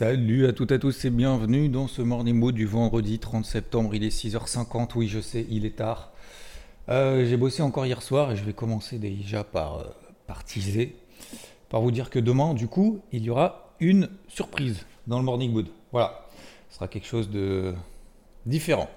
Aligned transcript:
Salut 0.00 0.46
à 0.46 0.54
toutes 0.54 0.70
et 0.72 0.76
à 0.76 0.78
tous 0.78 1.04
et 1.04 1.10
bienvenue 1.10 1.68
dans 1.68 1.86
ce 1.86 2.00
Morning 2.00 2.34
Mood 2.34 2.54
du 2.54 2.64
vendredi 2.64 3.18
30 3.18 3.44
septembre. 3.44 3.94
Il 3.94 4.02
est 4.02 4.08
6h50, 4.08 4.92
oui 4.96 5.08
je 5.08 5.20
sais, 5.20 5.44
il 5.50 5.66
est 5.66 5.76
tard. 5.76 6.10
Euh, 6.88 7.26
J'ai 7.26 7.36
bossé 7.36 7.62
encore 7.62 7.84
hier 7.84 8.00
soir 8.00 8.32
et 8.32 8.36
je 8.36 8.42
vais 8.42 8.54
commencer 8.54 8.98
déjà 8.98 9.44
par, 9.44 9.80
euh, 9.80 9.84
par 10.26 10.42
teaser, 10.42 10.96
par 11.68 11.82
vous 11.82 11.90
dire 11.90 12.08
que 12.08 12.18
demain, 12.18 12.54
du 12.54 12.66
coup, 12.66 13.02
il 13.12 13.24
y 13.24 13.28
aura 13.28 13.74
une 13.78 14.08
surprise 14.26 14.86
dans 15.06 15.18
le 15.18 15.24
Morning 15.26 15.52
Mood. 15.52 15.66
Voilà, 15.92 16.26
ce 16.70 16.76
sera 16.76 16.88
quelque 16.88 17.06
chose 17.06 17.28
de 17.28 17.74
différent. 18.46 18.88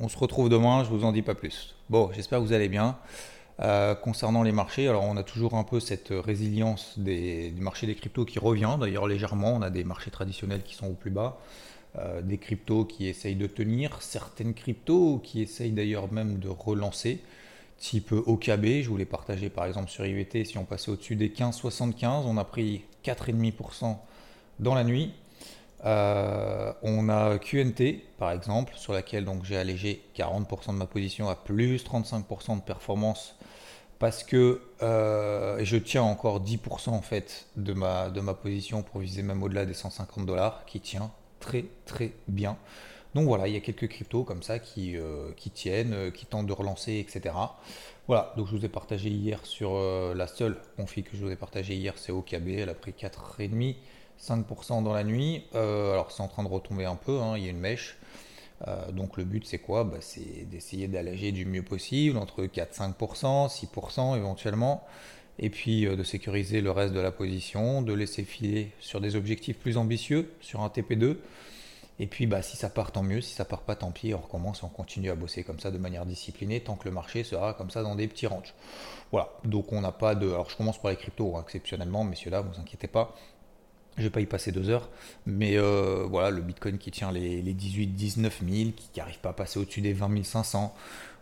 On 0.00 0.08
se 0.08 0.18
retrouve 0.18 0.48
demain, 0.48 0.82
je 0.82 0.90
vous 0.90 1.04
en 1.04 1.12
dis 1.12 1.22
pas 1.22 1.36
plus. 1.36 1.76
Bon, 1.90 2.10
j'espère 2.12 2.40
que 2.40 2.44
vous 2.44 2.52
allez 2.52 2.68
bien. 2.68 2.98
Euh, 3.62 3.94
concernant 3.94 4.42
les 4.42 4.52
marchés, 4.52 4.88
alors 4.88 5.04
on 5.04 5.18
a 5.18 5.22
toujours 5.22 5.54
un 5.54 5.64
peu 5.64 5.80
cette 5.80 6.08
résilience 6.10 6.98
des, 6.98 7.50
du 7.50 7.60
marché 7.60 7.86
des 7.86 7.94
cryptos 7.94 8.24
qui 8.24 8.38
revient, 8.38 8.76
d'ailleurs 8.80 9.06
légèrement, 9.06 9.54
on 9.54 9.60
a 9.60 9.68
des 9.68 9.84
marchés 9.84 10.10
traditionnels 10.10 10.62
qui 10.62 10.74
sont 10.74 10.86
au 10.86 10.94
plus 10.94 11.10
bas, 11.10 11.38
euh, 11.98 12.22
des 12.22 12.38
cryptos 12.38 12.86
qui 12.86 13.06
essayent 13.06 13.36
de 13.36 13.46
tenir, 13.46 14.00
certaines 14.00 14.54
cryptos 14.54 15.18
qui 15.18 15.42
essayent 15.42 15.72
d'ailleurs 15.72 16.10
même 16.10 16.38
de 16.38 16.48
relancer, 16.48 17.20
type 17.76 18.12
OKB, 18.12 18.82
je 18.82 18.88
voulais 18.88 19.04
partager 19.04 19.50
par 19.50 19.66
exemple 19.66 19.90
sur 19.90 20.06
IVT, 20.06 20.46
si 20.46 20.56
on 20.56 20.64
passait 20.64 20.90
au-dessus 20.90 21.16
des 21.16 21.28
15,75, 21.28 22.22
on 22.24 22.38
a 22.38 22.44
pris 22.44 22.84
4,5% 23.04 23.98
dans 24.58 24.74
la 24.74 24.84
nuit. 24.84 25.12
Euh, 25.84 26.72
on 26.82 27.08
a 27.08 27.38
QNT 27.38 28.02
par 28.18 28.32
exemple, 28.32 28.74
sur 28.76 28.92
laquelle 28.92 29.24
donc 29.24 29.44
j'ai 29.44 29.56
allégé 29.56 30.02
40% 30.14 30.68
de 30.68 30.72
ma 30.72 30.86
position 30.86 31.28
à 31.28 31.34
plus 31.34 31.82
35% 31.82 32.56
de 32.56 32.62
performance 32.62 33.36
parce 33.98 34.22
que 34.22 34.60
euh, 34.82 35.58
je 35.62 35.76
tiens 35.76 36.02
encore 36.02 36.42
10% 36.42 36.90
en 36.90 37.02
fait 37.02 37.46
de 37.56 37.72
ma, 37.72 38.10
position 38.34 38.82
pour 38.82 39.00
viser 39.00 39.22
même 39.22 39.42
au-delà 39.42 39.64
des 39.64 39.74
150 39.74 40.26
dollars 40.26 40.64
qui 40.66 40.80
tient 40.80 41.10
très 41.38 41.64
très 41.86 42.12
bien. 42.28 42.58
Donc 43.14 43.26
voilà, 43.26 43.48
il 43.48 43.54
y 43.54 43.56
a 43.56 43.60
quelques 43.60 43.88
cryptos 43.88 44.22
comme 44.22 44.42
ça 44.42 44.58
qui, 44.58 44.96
euh, 44.96 45.32
qui 45.36 45.50
tiennent, 45.50 46.12
qui 46.12 46.26
tentent 46.26 46.46
de 46.46 46.52
relancer, 46.52 46.98
etc. 46.98 47.34
Voilà, 48.06 48.32
donc 48.36 48.46
je 48.46 48.56
vous 48.56 48.64
ai 48.64 48.68
partagé 48.68 49.08
hier 49.08 49.44
sur 49.44 49.80
la 50.14 50.26
seule 50.26 50.56
config 50.76 51.04
que 51.04 51.16
je 51.16 51.24
vous 51.24 51.30
ai 51.30 51.36
partagé 51.36 51.74
hier, 51.74 51.94
c'est 51.96 52.12
OKB, 52.12 52.48
elle 52.48 52.68
a 52.68 52.74
pris 52.74 52.92
4,5, 52.92 53.76
5% 54.20 54.82
dans 54.82 54.92
la 54.92 55.04
nuit. 55.04 55.44
alors 55.54 56.10
c'est 56.10 56.22
en 56.22 56.28
train 56.28 56.42
de 56.42 56.48
retomber 56.48 56.84
un 56.84 56.96
peu, 56.96 57.20
hein, 57.20 57.36
il 57.36 57.44
y 57.44 57.46
a 57.46 57.50
une 57.50 57.58
mèche. 57.58 57.96
Euh, 58.68 58.92
donc 58.92 59.16
le 59.16 59.24
but 59.24 59.46
c'est 59.46 59.58
quoi? 59.58 59.84
Bah, 59.84 59.98
C'est 60.00 60.48
d'essayer 60.50 60.88
d'alléger 60.88 61.32
du 61.32 61.46
mieux 61.46 61.62
possible, 61.62 62.18
entre 62.18 62.44
4-5%, 62.44 63.48
6% 63.48 64.16
éventuellement, 64.16 64.84
et 65.38 65.50
puis 65.50 65.86
euh, 65.86 65.96
de 65.96 66.02
sécuriser 66.02 66.60
le 66.60 66.70
reste 66.70 66.92
de 66.92 67.00
la 67.00 67.12
position, 67.12 67.82
de 67.82 67.92
laisser 67.94 68.24
filer 68.24 68.72
sur 68.80 69.00
des 69.00 69.16
objectifs 69.16 69.58
plus 69.58 69.76
ambitieux, 69.76 70.32
sur 70.40 70.60
un 70.60 70.68
TP2. 70.68 71.16
Et 71.98 72.06
puis 72.06 72.26
bah, 72.26 72.40
si 72.40 72.56
ça 72.56 72.70
part 72.70 72.92
tant 72.92 73.02
mieux, 73.02 73.20
si 73.20 73.34
ça 73.34 73.44
part 73.44 73.60
pas 73.60 73.76
tant 73.76 73.90
pis, 73.90 74.14
on 74.14 74.18
recommence, 74.18 74.62
on 74.62 74.68
continue 74.68 75.10
à 75.10 75.14
bosser 75.14 75.42
comme 75.44 75.60
ça 75.60 75.70
de 75.70 75.76
manière 75.78 76.06
disciplinée 76.06 76.60
tant 76.60 76.76
que 76.76 76.86
le 76.86 76.94
marché 76.94 77.24
sera 77.24 77.52
comme 77.54 77.70
ça 77.70 77.82
dans 77.82 77.94
des 77.94 78.08
petits 78.08 78.26
ranges. 78.26 78.54
Voilà, 79.12 79.30
donc 79.44 79.72
on 79.72 79.80
n'a 79.82 79.92
pas 79.92 80.14
de... 80.14 80.26
Alors 80.28 80.48
je 80.48 80.56
commence 80.56 80.80
par 80.80 80.90
les 80.90 80.96
cryptos 80.96 81.36
hein, 81.36 81.42
exceptionnellement, 81.42 82.04
messieurs 82.04 82.30
là, 82.30 82.40
vous 82.40 82.58
inquiétez 82.58 82.88
pas, 82.88 83.14
je 83.96 84.04
vais 84.04 84.10
pas 84.10 84.20
y 84.20 84.26
passer 84.26 84.52
deux 84.52 84.70
heures, 84.70 84.88
mais 85.26 85.56
euh, 85.56 86.06
voilà, 86.08 86.30
le 86.30 86.40
Bitcoin 86.40 86.78
qui 86.78 86.90
tient 86.90 87.12
les, 87.12 87.42
18-19 87.42 88.20
000, 88.20 88.30
qui 88.76 88.98
n'arrive 88.98 89.18
pas 89.18 89.30
à 89.30 89.32
passer 89.32 89.58
au-dessus 89.58 89.80
des 89.80 89.92
20 89.92 90.24
500. 90.24 90.74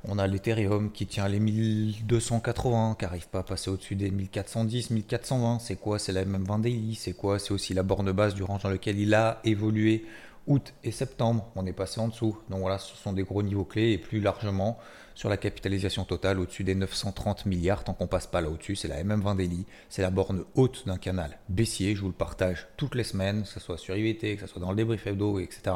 On 0.04 0.18
a 0.18 0.26
l'Ethereum 0.28 0.92
qui 0.92 1.06
tient 1.06 1.28
les 1.28 1.40
1280, 1.40 2.96
qui 2.98 3.04
n'arrive 3.04 3.28
pas 3.28 3.40
à 3.40 3.42
passer 3.42 3.68
au-dessus 3.70 3.96
des 3.96 4.10
1410, 4.10 4.90
1420. 4.90 5.58
C'est 5.58 5.76
quoi? 5.76 5.98
C'est 5.98 6.12
la 6.12 6.24
même 6.24 6.44
20 6.44 6.60
daily. 6.60 6.94
C'est 6.94 7.14
quoi? 7.14 7.40
C'est 7.40 7.52
aussi 7.52 7.74
la 7.74 7.82
borne 7.82 8.12
basse 8.12 8.34
du 8.34 8.44
range 8.44 8.62
dans 8.62 8.70
lequel 8.70 8.98
il 8.98 9.12
a 9.14 9.40
évolué 9.44 10.04
août 10.48 10.75
et 10.82 10.91
septembre. 10.91 11.47
On 11.54 11.64
est 11.66 11.72
passé 11.72 12.00
en 12.00 12.09
dessous. 12.09 12.36
Donc 12.50 12.60
voilà, 12.60 12.78
ce 12.78 12.97
sont 12.97 13.12
des 13.12 13.22
gros 13.22 13.42
niveaux 13.42 13.64
clés 13.64 13.92
et 13.92 13.98
plus 13.98 14.20
largement 14.20 14.78
sur 15.14 15.28
la 15.28 15.36
capitalisation 15.36 16.04
totale 16.04 16.38
au-dessus 16.38 16.64
des 16.64 16.75
930 16.75 17.47
milliards. 17.47 17.84
Tant 17.84 17.92
qu'on 17.92 18.06
passe 18.06 18.26
pas 18.26 18.41
là 18.41 18.48
au-dessus, 18.48 18.76
c'est 18.76 18.87
la 18.87 19.03
MM20 19.03 19.37
Daily, 19.37 19.66
c'est 19.88 20.03
la 20.03 20.10
borne 20.10 20.44
haute 20.54 20.87
d'un 20.87 20.97
canal 20.97 21.38
baissier. 21.48 21.97
Je 21.97 22.03
vous 22.03 22.06
le 22.06 22.12
partage 22.12 22.69
toutes 22.76 22.94
les 22.94 23.03
semaines, 23.04 23.42
que 23.42 23.48
ce 23.48 23.60
soit 23.60 23.78
sur 23.78 23.97
IVT, 23.97 24.37
que 24.37 24.42
ce 24.42 24.47
soit 24.47 24.60
dans 24.60 24.70
le 24.70 24.76
débrief 24.76 25.06
hebdo, 25.06 25.41
etc. 25.41 25.75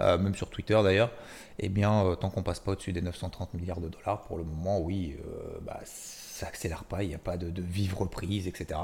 Euh, 0.00 0.18
même 0.18 0.34
sur 0.34 0.50
Twitter 0.50 0.78
d'ailleurs. 0.82 1.10
Eh 1.58 1.70
bien, 1.70 2.04
euh, 2.04 2.16
tant 2.16 2.28
qu'on 2.28 2.42
passe 2.42 2.60
pas 2.60 2.72
au-dessus 2.72 2.92
des 2.92 3.00
930 3.00 3.54
milliards 3.54 3.80
de 3.80 3.88
dollars, 3.88 4.22
pour 4.22 4.36
le 4.36 4.44
moment, 4.44 4.78
oui, 4.78 5.16
euh, 5.24 5.58
bah, 5.62 5.80
ça 5.84 6.46
accélère 6.46 6.84
pas, 6.84 7.02
il 7.02 7.08
n'y 7.08 7.14
a 7.14 7.18
pas 7.18 7.38
de, 7.38 7.48
de 7.48 7.62
vive 7.62 7.94
reprise, 7.94 8.46
etc. 8.46 8.78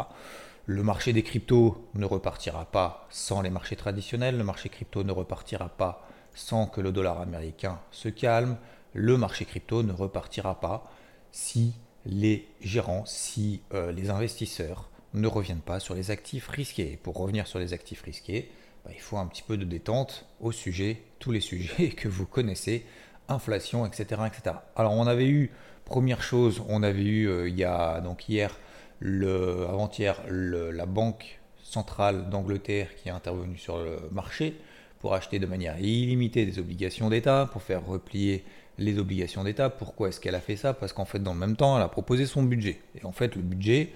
Le 0.66 0.82
marché 0.82 1.12
des 1.12 1.22
cryptos 1.22 1.88
ne 1.94 2.04
repartira 2.04 2.64
pas 2.66 3.06
sans 3.10 3.42
les 3.42 3.50
marchés 3.50 3.76
traditionnels. 3.76 4.36
Le 4.36 4.44
marché 4.44 4.68
crypto 4.68 5.02
ne 5.02 5.12
repartira 5.12 5.68
pas 5.68 6.06
sans 6.34 6.66
que 6.66 6.80
le 6.80 6.92
dollar 6.92 7.20
américain 7.20 7.80
se 7.90 8.08
calme 8.08 8.56
le 8.94 9.16
marché 9.16 9.44
crypto 9.44 9.82
ne 9.82 9.92
repartira 9.92 10.60
pas 10.60 10.90
si 11.30 11.74
les 12.04 12.46
gérants, 12.60 13.04
si 13.06 13.62
euh, 13.72 13.92
les 13.92 14.10
investisseurs 14.10 14.90
ne 15.14 15.26
reviennent 15.26 15.60
pas 15.60 15.80
sur 15.80 15.94
les 15.94 16.10
actifs 16.10 16.48
risqués. 16.48 16.98
Pour 17.02 17.16
revenir 17.16 17.46
sur 17.46 17.58
les 17.58 17.72
actifs 17.72 18.02
risqués, 18.02 18.50
bah, 18.84 18.90
il 18.94 19.00
faut 19.00 19.16
un 19.16 19.26
petit 19.26 19.42
peu 19.42 19.56
de 19.56 19.64
détente 19.64 20.26
au 20.40 20.52
sujet, 20.52 21.02
tous 21.18 21.32
les 21.32 21.40
sujets 21.40 21.88
que 21.96 22.08
vous 22.08 22.26
connaissez, 22.26 22.84
inflation, 23.28 23.86
etc. 23.86 24.22
etc. 24.26 24.56
Alors 24.76 24.92
on 24.92 25.06
avait 25.06 25.28
eu, 25.28 25.52
première 25.84 26.22
chose, 26.22 26.62
on 26.68 26.82
avait 26.82 27.04
eu 27.04 27.28
euh, 27.28 27.48
il 27.48 27.56
y 27.56 27.64
a 27.64 28.00
donc 28.00 28.28
hier, 28.28 28.58
avant-hier, 29.04 30.20
la 30.28 30.86
Banque 30.86 31.40
centrale 31.62 32.28
d'Angleterre 32.28 32.94
qui 32.96 33.08
est 33.08 33.12
intervenue 33.12 33.56
sur 33.56 33.78
le 33.78 33.96
marché 34.10 34.54
pour 35.00 35.14
acheter 35.14 35.38
de 35.38 35.46
manière 35.46 35.78
illimitée 35.80 36.46
des 36.46 36.58
obligations 36.58 37.10
d'État, 37.10 37.48
pour 37.50 37.62
faire 37.62 37.84
replier 37.84 38.44
les 38.78 38.98
obligations 38.98 39.44
d'État. 39.44 39.68
Pourquoi 39.68 40.08
est-ce 40.08 40.20
qu'elle 40.20 40.34
a 40.34 40.40
fait 40.40 40.56
ça? 40.56 40.74
Parce 40.74 40.92
qu'en 40.92 41.04
fait, 41.04 41.18
dans 41.18 41.34
le 41.34 41.40
même 41.40 41.56
temps, 41.56 41.76
elle 41.76 41.82
a 41.82 41.88
proposé 41.88 42.26
son 42.26 42.42
budget. 42.42 42.80
Et 43.00 43.04
en 43.04 43.12
fait, 43.12 43.34
le 43.34 43.42
budget, 43.42 43.92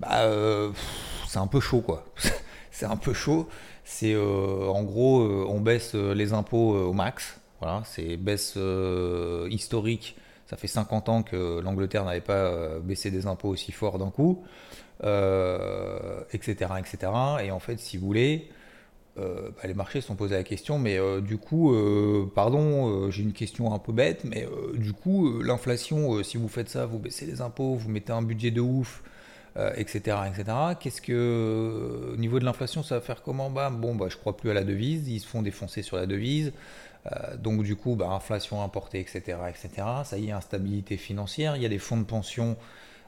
bah, 0.00 0.22
euh, 0.22 0.70
c'est 1.26 1.38
un 1.38 1.46
peu 1.46 1.60
chaud, 1.60 1.80
quoi. 1.80 2.04
c'est 2.70 2.86
un 2.86 2.96
peu 2.96 3.12
chaud. 3.12 3.48
C'est 3.84 4.14
euh, 4.14 4.68
en 4.68 4.82
gros, 4.82 5.20
euh, 5.20 5.46
on 5.48 5.60
baisse 5.60 5.94
les 5.94 6.32
impôts 6.32 6.76
au 6.76 6.92
max. 6.92 7.38
Voilà, 7.60 7.82
c'est 7.84 8.16
baisse 8.16 8.56
historique. 9.50 10.16
Ça 10.48 10.56
fait 10.56 10.66
50 10.66 11.08
ans 11.08 11.22
que 11.22 11.60
l'Angleterre 11.60 12.04
n'avait 12.04 12.20
pas 12.20 12.78
baissé 12.80 13.10
des 13.10 13.26
impôts 13.26 13.50
aussi 13.50 13.70
fort 13.70 13.98
d'un 13.98 14.10
coup, 14.10 14.42
etc., 15.02 16.72
etc. 16.78 17.12
Et 17.42 17.50
en 17.50 17.58
fait, 17.58 17.78
si 17.78 17.98
vous 17.98 18.06
voulez, 18.06 18.48
euh, 19.18 19.50
bah, 19.56 19.62
les 19.66 19.74
marchés 19.74 20.00
se 20.00 20.06
sont 20.06 20.14
posés 20.14 20.36
la 20.36 20.44
question, 20.44 20.78
mais 20.78 20.98
euh, 20.98 21.20
du 21.20 21.38
coup, 21.38 21.74
euh, 21.74 22.30
pardon, 22.34 23.10
j'ai 23.10 23.22
une 23.22 23.32
question 23.32 23.72
un 23.72 23.78
peu 23.78 23.92
bête, 23.92 24.24
mais 24.24 24.46
du 24.74 24.92
coup, 24.92 25.42
l'inflation, 25.42 26.22
si 26.22 26.36
vous 26.36 26.48
faites 26.48 26.68
ça, 26.68 26.86
vous 26.86 26.98
baissez 26.98 27.26
les 27.26 27.40
impôts, 27.40 27.74
vous 27.74 27.88
mettez 27.88 28.12
un 28.12 28.22
budget 28.22 28.50
de 28.50 28.60
ouf, 28.60 29.02
etc., 29.76 30.18
etc. 30.28 30.56
Qu'est-ce 30.78 31.02
que, 31.02 32.12
au 32.14 32.16
niveau 32.16 32.38
de 32.38 32.44
l'inflation, 32.44 32.82
ça 32.82 32.96
va 32.96 33.00
faire 33.00 33.22
comment? 33.22 33.50
Bah, 33.50 33.70
Bon, 33.70 33.94
bah, 33.94 34.06
je 34.08 34.16
crois 34.16 34.36
plus 34.36 34.50
à 34.50 34.54
la 34.54 34.62
devise, 34.62 35.08
ils 35.08 35.20
se 35.20 35.26
font 35.26 35.42
défoncer 35.42 35.82
sur 35.82 35.96
la 35.96 36.06
devise, 36.06 36.52
donc 37.38 37.62
du 37.62 37.76
coup, 37.76 37.96
bah, 37.96 38.08
inflation 38.10 38.62
importée, 38.62 39.00
etc., 39.00 39.38
etc. 39.48 39.86
Ça 40.04 40.18
y 40.18 40.28
est, 40.28 40.32
instabilité 40.32 40.96
financière, 40.96 41.56
il 41.56 41.62
y 41.62 41.66
a 41.66 41.68
des 41.68 41.78
fonds 41.78 41.96
de 41.96 42.04
pension 42.04 42.56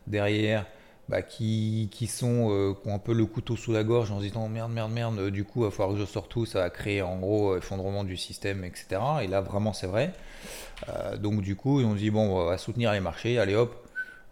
derrière 0.06 0.64
bah, 1.10 1.22
qui, 1.22 1.88
qui, 1.90 2.06
sont 2.06 2.52
euh, 2.52 2.72
qui 2.72 2.88
ont 2.88 2.94
un 2.94 3.00
peu 3.00 3.12
le 3.12 3.26
couteau 3.26 3.56
sous 3.56 3.72
la 3.72 3.82
gorge 3.82 4.12
en 4.12 4.18
se 4.18 4.26
disant 4.26 4.48
merde 4.48 4.70
merde 4.70 4.92
merde 4.92 5.30
du 5.30 5.42
coup 5.42 5.62
il 5.62 5.64
va 5.64 5.72
falloir 5.72 5.96
que 5.96 6.00
je 6.00 6.06
sorte 6.06 6.30
tout. 6.30 6.46
Ça 6.46 6.60
va 6.60 6.70
créer 6.70 7.02
en 7.02 7.18
gros 7.18 7.56
effondrement 7.56 8.04
du 8.04 8.16
système 8.16 8.64
etc 8.64 9.02
et 9.22 9.26
là 9.26 9.40
vraiment 9.40 9.72
c'est 9.72 9.88
vrai. 9.88 10.12
Euh, 10.88 11.16
donc 11.16 11.40
du 11.40 11.56
coup 11.56 11.80
on 11.80 11.94
se 11.94 11.98
dit 11.98 12.10
bon 12.10 12.30
on 12.30 12.44
va 12.44 12.58
soutenir 12.58 12.92
les 12.92 13.00
marchés. 13.00 13.40
Allez 13.40 13.56
hop 13.56 13.74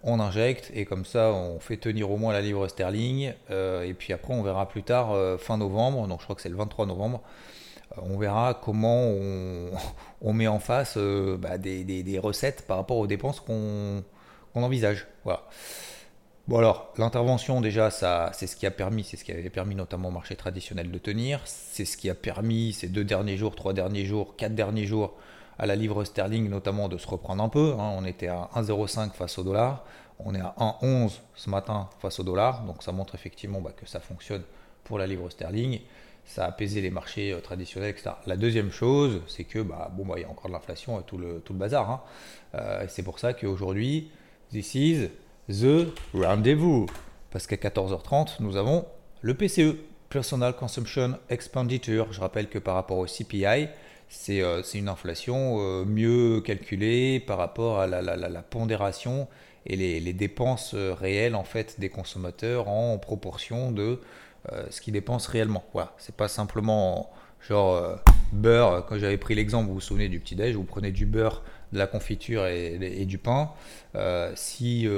on 0.05 0.21
injecte. 0.21 0.71
Et 0.73 0.85
comme 0.85 1.05
ça 1.05 1.33
on 1.33 1.59
fait 1.59 1.79
tenir 1.79 2.13
au 2.13 2.17
moins 2.17 2.33
la 2.33 2.43
livre 2.43 2.69
sterling. 2.69 3.33
Euh, 3.51 3.83
et 3.83 3.93
puis 3.93 4.13
après 4.13 4.33
on 4.33 4.45
verra 4.45 4.69
plus 4.69 4.85
tard 4.85 5.17
fin 5.41 5.57
novembre. 5.57 6.07
Donc 6.07 6.21
je 6.21 6.25
crois 6.25 6.37
que 6.37 6.43
c'est 6.43 6.49
le 6.49 6.57
23 6.57 6.87
novembre 6.87 7.23
on 7.97 8.19
verra 8.19 8.55
comment 8.55 9.09
on, 10.21 10.33
met 10.33 10.47
en 10.47 10.59
face 10.59 10.99
bah, 10.99 11.59
des, 11.59 12.21
recettes 12.23 12.67
par 12.67 12.77
rapport 12.77 12.99
aux 12.99 13.07
dépenses 13.07 13.41
qu'on 13.41 14.05
envisage 14.55 15.07
voilà 15.25 15.43
Bon 16.49 16.57
alors, 16.57 16.95
l'intervention 16.97 17.61
déjà, 17.61 17.91
c'est 17.91 18.47
ce 18.47 18.57
qui 18.57 18.65
a 18.65 18.71
permis, 18.71 19.05
c'est 19.05 19.19
ce 19.19 19.25
qui 19.25 19.33
avait 19.33 19.51
permis 19.51 19.75
notamment 19.75 20.09
au 20.09 20.13
marché 20.13 20.35
traditionnel 20.35 20.91
de 20.91 20.97
tenir, 20.97 21.43
c'est 21.45 21.85
ce 21.85 21.99
qui 21.99 22.09
a 22.09 22.15
permis 22.15 22.73
ces 22.73 22.89
deux 22.89 23.05
derniers 23.05 23.37
jours, 23.37 23.55
trois 23.55 23.75
derniers 23.75 24.07
jours, 24.07 24.35
quatre 24.35 24.55
derniers 24.55 24.87
jours 24.87 25.13
à 25.59 25.67
la 25.67 25.77
livre 25.77 26.05
sterling 26.05 26.49
notamment 26.49 26.89
de 26.89 26.97
se 26.97 27.07
reprendre 27.07 27.45
un 27.45 27.51
peu. 27.51 27.75
Hein. 27.79 27.93
On 27.99 28.05
était 28.07 28.29
à 28.29 28.49
1,05 28.55 29.13
face 29.13 29.37
au 29.37 29.43
dollar, 29.43 29.85
on 30.19 30.35
est 30.35 30.41
à 30.41 30.55
1,11 30.59 31.19
ce 31.35 31.51
matin 31.51 31.91
face 32.01 32.19
au 32.19 32.23
dollar, 32.23 32.63
donc 32.65 32.83
ça 32.83 32.93
montre 32.93 33.15
effectivement 33.15 33.61
bah, 33.61 33.73
que 33.77 33.87
ça 33.87 34.01
fonctionne 34.01 34.43
pour 34.85 34.97
la 34.97 35.07
livre 35.07 35.29
sterling. 35.29 35.81
Ça 36.29 36.45
a 36.45 36.49
apaisé 36.49 36.83
les 36.83 36.91
marchés 36.91 37.33
euh, 37.33 37.41
traditionnels, 37.41 37.91
etc. 37.91 38.11
La 38.27 38.37
deuxième 38.37 38.71
chose, 38.71 39.23
c'est 39.29 39.45
que 39.45 39.61
bah, 39.61 39.91
bon, 39.97 40.05
bah, 40.05 40.17
il 40.19 40.23
y 40.23 40.25
a 40.25 40.29
encore 40.29 40.49
de 40.49 40.53
l'inflation 40.53 41.01
et 41.01 41.03
tout 41.05 41.17
le, 41.17 41.41
tout 41.41 41.55
le 41.55 41.59
bazar. 41.59 41.91
Hein. 41.91 42.03
Euh, 42.55 42.85
c'est 42.87 43.03
pour 43.03 43.19
ça 43.19 43.33
qu'aujourd'hui, 43.33 44.11
this 44.51 44.75
is 44.75 45.09
the 45.49 45.89
rendezvous. 46.13 46.85
Parce 47.31 47.47
qu'à 47.47 47.57
14h30, 47.57 48.37
nous 48.41 48.57
avons 48.57 48.85
le 49.23 49.33
PCE, 49.33 49.77
Personal 50.11 50.55
Consumption 50.55 51.19
Expenditure. 51.31 52.13
Je 52.13 52.21
rappelle 52.21 52.51
que 52.51 52.59
par 52.59 52.75
rapport 52.75 52.99
au 52.99 53.07
CPI, 53.07 53.69
c'est 54.11 54.43
euh, 54.43 54.61
une 54.75 54.91
inflation 54.91 55.85
mieux 55.87 56.43
calculée 56.43 57.21
par 57.21 57.39
rapport 57.39 57.81
à 57.81 57.87
la, 57.87 58.03
la, 58.03 58.17
la, 58.17 58.43
pondération 58.43 59.29
et 59.65 59.77
les, 59.77 59.99
les, 59.99 60.13
dépenses 60.13 60.75
réelles 60.75 61.35
en 61.35 61.45
fait 61.45 61.81
des 61.81 61.89
consommateurs 61.89 62.69
en 62.69 62.99
proportion 62.99 63.73
de 63.73 64.01
euh, 64.53 64.65
ce 64.71 64.81
qu'ils 64.81 64.93
dépensent 64.93 65.31
réellement. 65.31 65.65
Voilà, 65.73 65.93
c'est 65.99 66.15
pas 66.15 66.29
simplement 66.29 67.11
genre 67.49 67.75
euh, 67.75 67.97
beurre. 68.33 68.85
Quand 68.87 68.99
j'avais 68.99 69.17
pris 69.17 69.35
l'exemple, 69.35 69.69
vous 69.69 69.75
vous 69.75 69.81
souvenez 69.81 70.09
du 70.09 70.21
petit 70.21 70.35
déj, 70.35 70.55
vous 70.57 70.65
prenez 70.65 70.91
du 70.91 71.07
beurre, 71.07 71.43
de 71.73 71.79
la 71.79 71.87
confiture 71.87 72.47
et, 72.47 73.05
du 73.05 73.19
pain. 73.19 73.51
Euh, 73.95 74.33
si, 74.35 74.89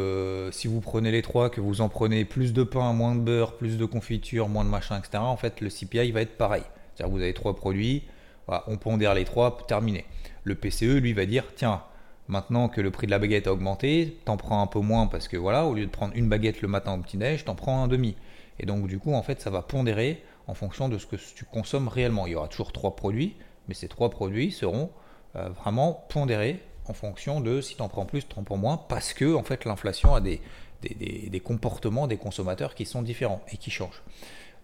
si 0.52 0.68
vous 0.68 0.80
prenez 0.80 1.10
les 1.10 1.22
trois, 1.22 1.50
que 1.50 1.60
vous 1.60 1.80
en 1.80 1.88
prenez 1.88 2.24
plus 2.24 2.52
de 2.52 2.62
pain, 2.62 2.92
moins 2.92 3.14
de 3.14 3.20
beurre, 3.20 3.56
plus 3.56 3.76
de 3.76 3.84
confiture, 3.84 4.48
moins 4.48 4.64
de 4.64 4.70
machin, 4.70 4.98
etc. 4.98 5.18
En 5.18 5.36
fait, 5.36 5.60
le 5.60 5.68
CPI 5.68 6.12
va 6.12 6.22
être 6.22 6.36
pareil. 6.36 6.62
C'est-à-dire 6.94 7.14
vous 7.14 7.22
avez 7.22 7.34
trois 7.34 7.56
produits, 7.56 8.04
on 8.48 8.76
pondère 8.76 9.14
les 9.14 9.24
trois, 9.24 9.58
terminé. 9.66 10.04
Le 10.44 10.54
PCE, 10.54 11.00
lui, 11.00 11.12
va 11.12 11.26
dire 11.26 11.44
tiens, 11.56 11.82
Maintenant 12.30 12.68
que 12.68 12.80
le 12.80 12.92
prix 12.92 13.08
de 13.08 13.10
la 13.10 13.18
baguette 13.18 13.48
a 13.48 13.52
augmenté, 13.52 14.16
t'en 14.24 14.36
prends 14.36 14.62
un 14.62 14.68
peu 14.68 14.78
moins 14.78 15.08
parce 15.08 15.26
que 15.26 15.36
voilà, 15.36 15.66
au 15.66 15.74
lieu 15.74 15.84
de 15.84 15.90
prendre 15.90 16.14
une 16.14 16.28
baguette 16.28 16.62
le 16.62 16.68
matin 16.68 16.94
au 16.94 16.98
petit-déj, 16.98 17.44
t'en 17.44 17.56
prends 17.56 17.82
un 17.82 17.88
demi. 17.88 18.14
Et 18.60 18.66
donc 18.66 18.86
du 18.86 18.98
coup, 18.98 19.14
en 19.14 19.22
fait, 19.22 19.40
ça 19.40 19.50
va 19.50 19.62
pondérer 19.62 20.22
en 20.46 20.54
fonction 20.54 20.88
de 20.88 20.98
ce 20.98 21.06
que 21.06 21.16
tu 21.16 21.44
consommes 21.44 21.88
réellement. 21.88 22.26
Il 22.26 22.32
y 22.32 22.34
aura 22.34 22.46
toujours 22.46 22.72
trois 22.72 22.94
produits, 22.94 23.36
mais 23.66 23.74
ces 23.74 23.88
trois 23.88 24.10
produits 24.10 24.52
seront 24.52 24.90
euh, 25.34 25.48
vraiment 25.48 26.06
pondérés 26.08 26.60
en 26.86 26.92
fonction 26.92 27.40
de 27.40 27.60
si 27.60 27.76
tu 27.76 27.82
en 27.82 27.88
prends 27.88 28.04
plus, 28.04 28.28
tu 28.28 28.38
en 28.38 28.42
prends 28.42 28.56
moins, 28.56 28.76
parce 28.76 29.14
que 29.14 29.34
en 29.34 29.42
fait 29.42 29.64
l'inflation 29.64 30.14
a 30.14 30.20
des, 30.20 30.40
des, 30.82 31.40
comportements 31.40 32.06
des 32.06 32.16
consommateurs 32.16 32.74
qui 32.74 32.84
sont 32.84 33.02
différents 33.02 33.42
et 33.52 33.56
qui 33.56 33.70
changent. 33.70 34.02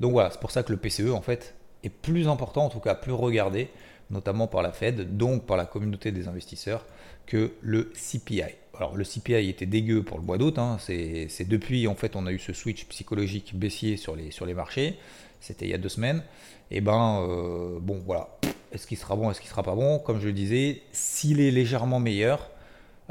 Donc 0.00 0.12
voilà, 0.12 0.30
c'est 0.30 0.40
pour 0.40 0.50
ça 0.50 0.62
que 0.62 0.72
le 0.72 0.78
PCE 0.78 1.12
en 1.12 1.22
fait 1.22 1.54
est 1.84 1.90
plus 1.90 2.28
important, 2.28 2.64
en 2.64 2.68
tout 2.68 2.80
cas 2.80 2.94
plus 2.94 3.12
regardé, 3.12 3.70
notamment 4.10 4.46
par 4.46 4.62
la 4.62 4.72
Fed, 4.72 5.16
donc 5.16 5.46
par 5.46 5.56
la 5.56 5.66
communauté 5.66 6.10
des 6.10 6.28
investisseurs, 6.28 6.84
que 7.26 7.54
le 7.60 7.92
CPI 7.94 8.42
alors 8.76 8.96
le 8.96 9.04
CPI 9.04 9.48
était 9.48 9.66
dégueu 9.66 10.02
pour 10.02 10.18
le 10.18 10.24
mois 10.24 10.38
d'août, 10.38 10.58
hein. 10.58 10.76
c'est 10.80 11.48
depuis 11.48 11.86
en 11.88 11.94
fait 11.94 12.16
on 12.16 12.26
a 12.26 12.32
eu 12.32 12.38
ce 12.38 12.52
switch 12.52 12.86
psychologique 12.86 13.52
baissier 13.54 13.96
sur 13.96 14.16
les, 14.16 14.54
marchés, 14.54 14.98
c'était 15.40 15.66
il 15.66 15.70
y 15.70 15.74
a 15.74 15.78
deux 15.78 15.88
semaines, 15.88 16.22
et 16.70 16.80
ben 16.80 17.24
euh, 17.28 17.78
bon 17.80 18.00
voilà, 18.04 18.28
est-ce 18.72 18.86
qu'il 18.86 18.96
sera 18.96 19.16
bon, 19.16 19.30
est-ce 19.30 19.40
qu'il 19.40 19.50
sera 19.50 19.62
pas 19.62 19.74
bon? 19.74 19.98
Comme 19.98 20.20
je 20.20 20.26
le 20.26 20.32
disais, 20.32 20.82
s'il 20.92 21.40
est 21.40 21.50
légèrement 21.50 22.00
meilleur, 22.00 22.50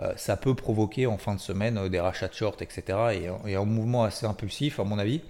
euh, 0.02 0.14
ça 0.18 0.36
peut 0.36 0.56
provoquer 0.56 1.08
en 1.08 1.18
fin 1.18 1.36
de 1.36 1.40
semaine 1.40 1.78
euh, 1.78 1.90
des 1.90 2.00
rachats 2.00 2.28
de 2.28 2.34
short, 2.34 2.62
etc. 2.62 2.84
Et, 3.14 3.52
et, 3.52 3.56
un 3.56 3.64
mouvement 3.64 4.04
assez 4.04 4.26
impulsif 4.26 4.80
à 4.80 4.84
mon 4.84 5.00
avis. 5.00 5.22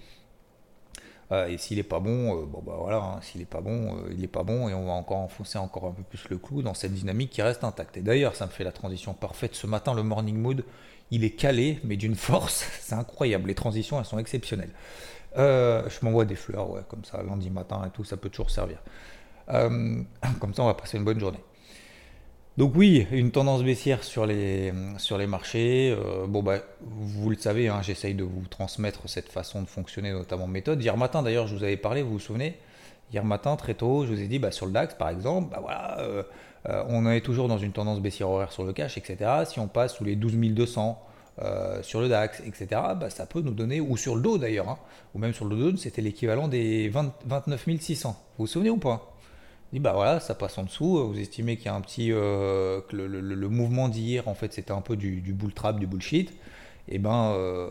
Euh, 1.32 1.48
et 1.48 1.58
s'il 1.58 1.78
n'est 1.78 1.84
pas 1.84 2.00
bon, 2.00 2.38
euh, 2.38 2.46
bon 2.46 2.62
bah 2.62 2.76
voilà, 2.78 2.98
hein, 2.98 3.20
s'il 3.22 3.42
n'est 3.42 3.46
pas 3.46 3.62
bon, 3.62 3.96
euh, 3.96 4.10
il 4.12 4.20
n'est 4.20 4.28
pas 4.28 4.44
bon, 4.44 4.70
et 4.70 4.74
on 4.74 4.86
va 4.86 4.92
encore 4.92 5.18
enfoncer 5.18 5.58
encore 5.58 5.86
un 5.86 5.92
peu 5.92 6.04
plus 6.04 6.30
le 6.30 6.38
clou 6.38 6.62
dans 6.62 6.76
cette 6.76 6.94
dynamique 6.94 7.32
qui 7.32 7.42
reste 7.42 7.64
intacte. 7.64 7.98
Et 7.98 8.02
d'ailleurs, 8.02 8.36
ça 8.36 8.46
me 8.46 8.52
fait 8.52 8.64
la 8.64 8.72
transition 8.72 9.14
parfaite. 9.14 9.56
Ce 9.56 9.66
matin, 9.66 9.94
le 9.96 10.04
morning 10.04 10.38
mood, 10.38 10.64
il 11.12 11.24
est 11.24 11.32
calé, 11.32 11.80
mais 11.84 11.98
d'une 11.98 12.16
force, 12.16 12.68
c'est 12.80 12.96
incroyable. 12.96 13.48
Les 13.48 13.56
transitions, 13.56 14.00
elles 14.00 14.06
sont 14.06 14.20
exceptionnelles. 14.20 14.72
je 15.36 16.06
m'envoie 16.06 16.26
des 16.26 16.36
fleurs, 16.36 16.70
ouais, 16.70 16.82
comme 16.88 17.06
ça, 17.06 17.22
lundi 17.24 17.50
matin 17.50 17.84
et 17.88 17.90
tout, 17.90 18.04
ça 18.04 18.18
peut 18.18 18.30
toujours 18.30 18.52
servir. 18.52 18.78
comme 19.48 20.54
ça, 20.54 20.64
on 20.64 20.68
va 20.68 20.74
passer 20.76 20.98
une 20.98 21.06
bonne 21.06 21.20
journée. 21.20 21.44
Donc 22.58 22.72
oui, 22.76 23.06
une 23.12 23.32
tendance 23.32 23.64
baissière 23.64 24.02
sur 24.02 24.26
les, 24.26 24.72
marchés. 25.28 25.92
Euh, 25.92 26.26
bon 26.26 26.42
bah, 26.42 26.60
vous 26.82 27.30
le 27.30 27.36
savez, 27.36 27.68
hein, 27.68 27.82
j'essaye 27.82 28.14
de 28.14 28.24
vous 28.24 28.48
transmettre 28.50 29.10
cette 29.10 29.30
façon 29.30 29.62
de 29.62 29.68
fonctionner, 29.68 30.14
notamment 30.14 30.48
méthode. 30.48 30.82
Hier 30.82 30.96
matin 30.96 31.22
d'ailleurs, 31.22 31.48
je 31.48 31.56
vous 31.56 31.64
avais 31.64 31.76
parlé, 31.76 32.02
vous 32.02 32.14
vous 32.14 32.20
souvenez? 32.20 32.58
Hier 33.12 33.26
matin, 33.26 33.58
très 33.58 33.74
tôt, 33.74 34.06
je 34.06 34.14
vous 34.14 34.22
ai 34.22 34.28
dit, 34.28 34.40
bah, 34.40 34.52
sur 34.52 34.68
le 34.68 34.72
DAX 34.72 34.96
par 34.96 35.10
exemple, 35.10 35.50
bah, 35.52 35.60
voilà, 35.62 36.00
euh, 36.00 36.24
euh, 36.70 36.84
on 36.88 37.06
est 37.10 37.20
toujours 37.20 37.50
dans 37.50 37.58
une 37.58 37.74
tendance 37.74 38.00
baissière 38.00 38.30
horaire 38.30 38.54
sur 38.54 38.64
le 38.64 38.72
cash, 38.72 38.98
etc. 38.98 39.44
Si 39.46 39.60
on 39.60 39.68
passe 39.68 39.96
sous 39.96 40.06
les 40.06 40.16
12 40.16 40.36
200 40.54 41.02
sur 41.82 42.00
le 42.00 42.08
DAX, 42.08 42.40
etc., 42.40 42.68
bah, 42.98 43.10
ça 43.10 43.26
peut 43.26 43.42
nous 43.42 43.54
donner, 43.54 43.82
ou 43.82 43.98
sur 43.98 44.16
le 44.16 44.22
dos 44.22 44.38
d'ailleurs, 44.38 44.70
hein, 44.70 44.78
ou 45.14 45.20
même 45.20 45.34
sur 45.34 45.44
le 45.44 45.58
dos, 45.58 45.76
c'était 45.76 46.02
l'équivalent 46.02 46.48
des 46.48 46.88
29 46.88 47.66
600. 47.82 48.16
Vous 48.38 48.46
vous 48.46 48.48
souvenez 48.48 48.70
ou 48.70 48.78
pas? 48.78 49.15
Bah 49.80 49.94
voilà, 49.94 50.20
ça 50.20 50.36
passe 50.36 50.58
en 50.58 50.64
dessous. 50.64 51.08
Vous 51.08 51.20
estimez 51.20 51.58
qu'il 51.58 51.66
y 51.66 51.70
a 51.70 51.76
un 51.76 51.82
petit. 51.82 52.12
Euh, 52.12 52.82
que 52.88 52.96
le, 52.96 53.50
mouvement 53.50 53.90
d'hier, 53.90 54.28
en 54.28 54.34
fait, 54.34 54.54
c'était 54.54 54.72
un 54.72 54.82
peu 54.82 54.96
du, 54.96 55.22
bull 55.34 55.54
trap, 55.54 55.80
du 55.80 55.88
bullshit. 55.88 56.32
Et 56.88 56.96
eh 56.96 57.00
ben, 57.00 57.34
euh, 57.34 57.68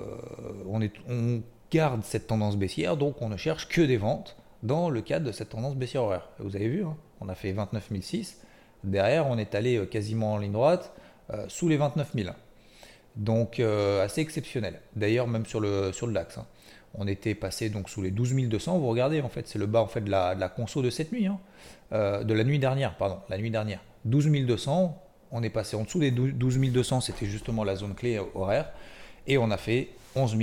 on, 0.68 0.80
est, 0.80 0.92
on 1.08 1.40
garde 1.70 2.02
cette 2.02 2.26
tendance 2.26 2.56
baissière, 2.56 2.96
donc 2.96 3.22
on 3.22 3.28
ne 3.28 3.36
cherche 3.36 3.68
que 3.68 3.80
des 3.80 3.96
ventes 3.96 4.36
dans 4.64 4.90
le 4.90 5.02
cadre 5.02 5.24
de 5.24 5.30
cette 5.30 5.50
tendance 5.50 5.76
baissière 5.76 6.02
horaire. 6.02 6.28
Vous 6.40 6.56
avez 6.56 6.68
vu, 6.68 6.84
hein, 6.84 6.96
on 7.20 7.28
a 7.28 7.36
fait 7.36 7.52
29 7.52 7.90
006. 8.00 8.40
Derrière, 8.82 9.28
on 9.28 9.38
est 9.38 9.54
allé 9.54 9.76
euh, 9.76 9.86
quasiment 9.86 10.34
en 10.34 10.38
ligne 10.38 10.52
droite 10.52 10.92
sous 11.48 11.68
les 11.68 11.78
29 11.78 12.10
000. 12.14 12.30
Donc, 13.16 13.58
assez 13.58 14.20
exceptionnel. 14.20 14.78
D'ailleurs, 14.94 15.26
même 15.26 15.46
sur 15.46 15.58
le, 15.58 15.90
sur 15.92 16.06
le 16.06 16.12
DAX. 16.12 16.38
On 16.96 17.06
était 17.08 17.34
passé 17.34 17.70
donc 17.70 17.88
sous 17.88 18.02
les 18.02 18.10
12 18.10 18.34
200. 18.48 18.78
Vous 18.78 18.88
regardez, 18.88 19.20
en 19.20 19.28
fait, 19.28 19.48
c'est 19.48 19.58
le 19.58 19.66
bas 19.66 19.88
de, 19.94 20.10
la, 20.10 20.48
conso 20.48 20.82
de 20.82 20.90
cette 20.90 21.12
nuit. 21.12 21.26
Hein. 21.26 21.38
Euh, 21.92 22.22
de 22.24 22.34
la 22.34 22.44
nuit 22.44 22.58
dernière, 22.58 22.96
pardon, 22.96 23.18
la 23.28 23.38
nuit 23.38 23.50
dernière. 23.50 23.80
12 24.04 24.30
200, 24.30 25.00
on 25.32 25.42
est 25.42 25.50
passé 25.50 25.76
en 25.76 25.82
dessous 25.82 25.98
des 25.98 26.10
12 26.10 26.58
200, 26.58 27.00
c'était 27.00 27.26
justement 27.26 27.64
la 27.64 27.76
zone 27.76 27.94
clé 27.94 28.20
horaire, 28.34 28.70
et 29.26 29.38
on 29.38 29.50
a 29.50 29.56
fait 29.56 29.90
11 30.14 30.36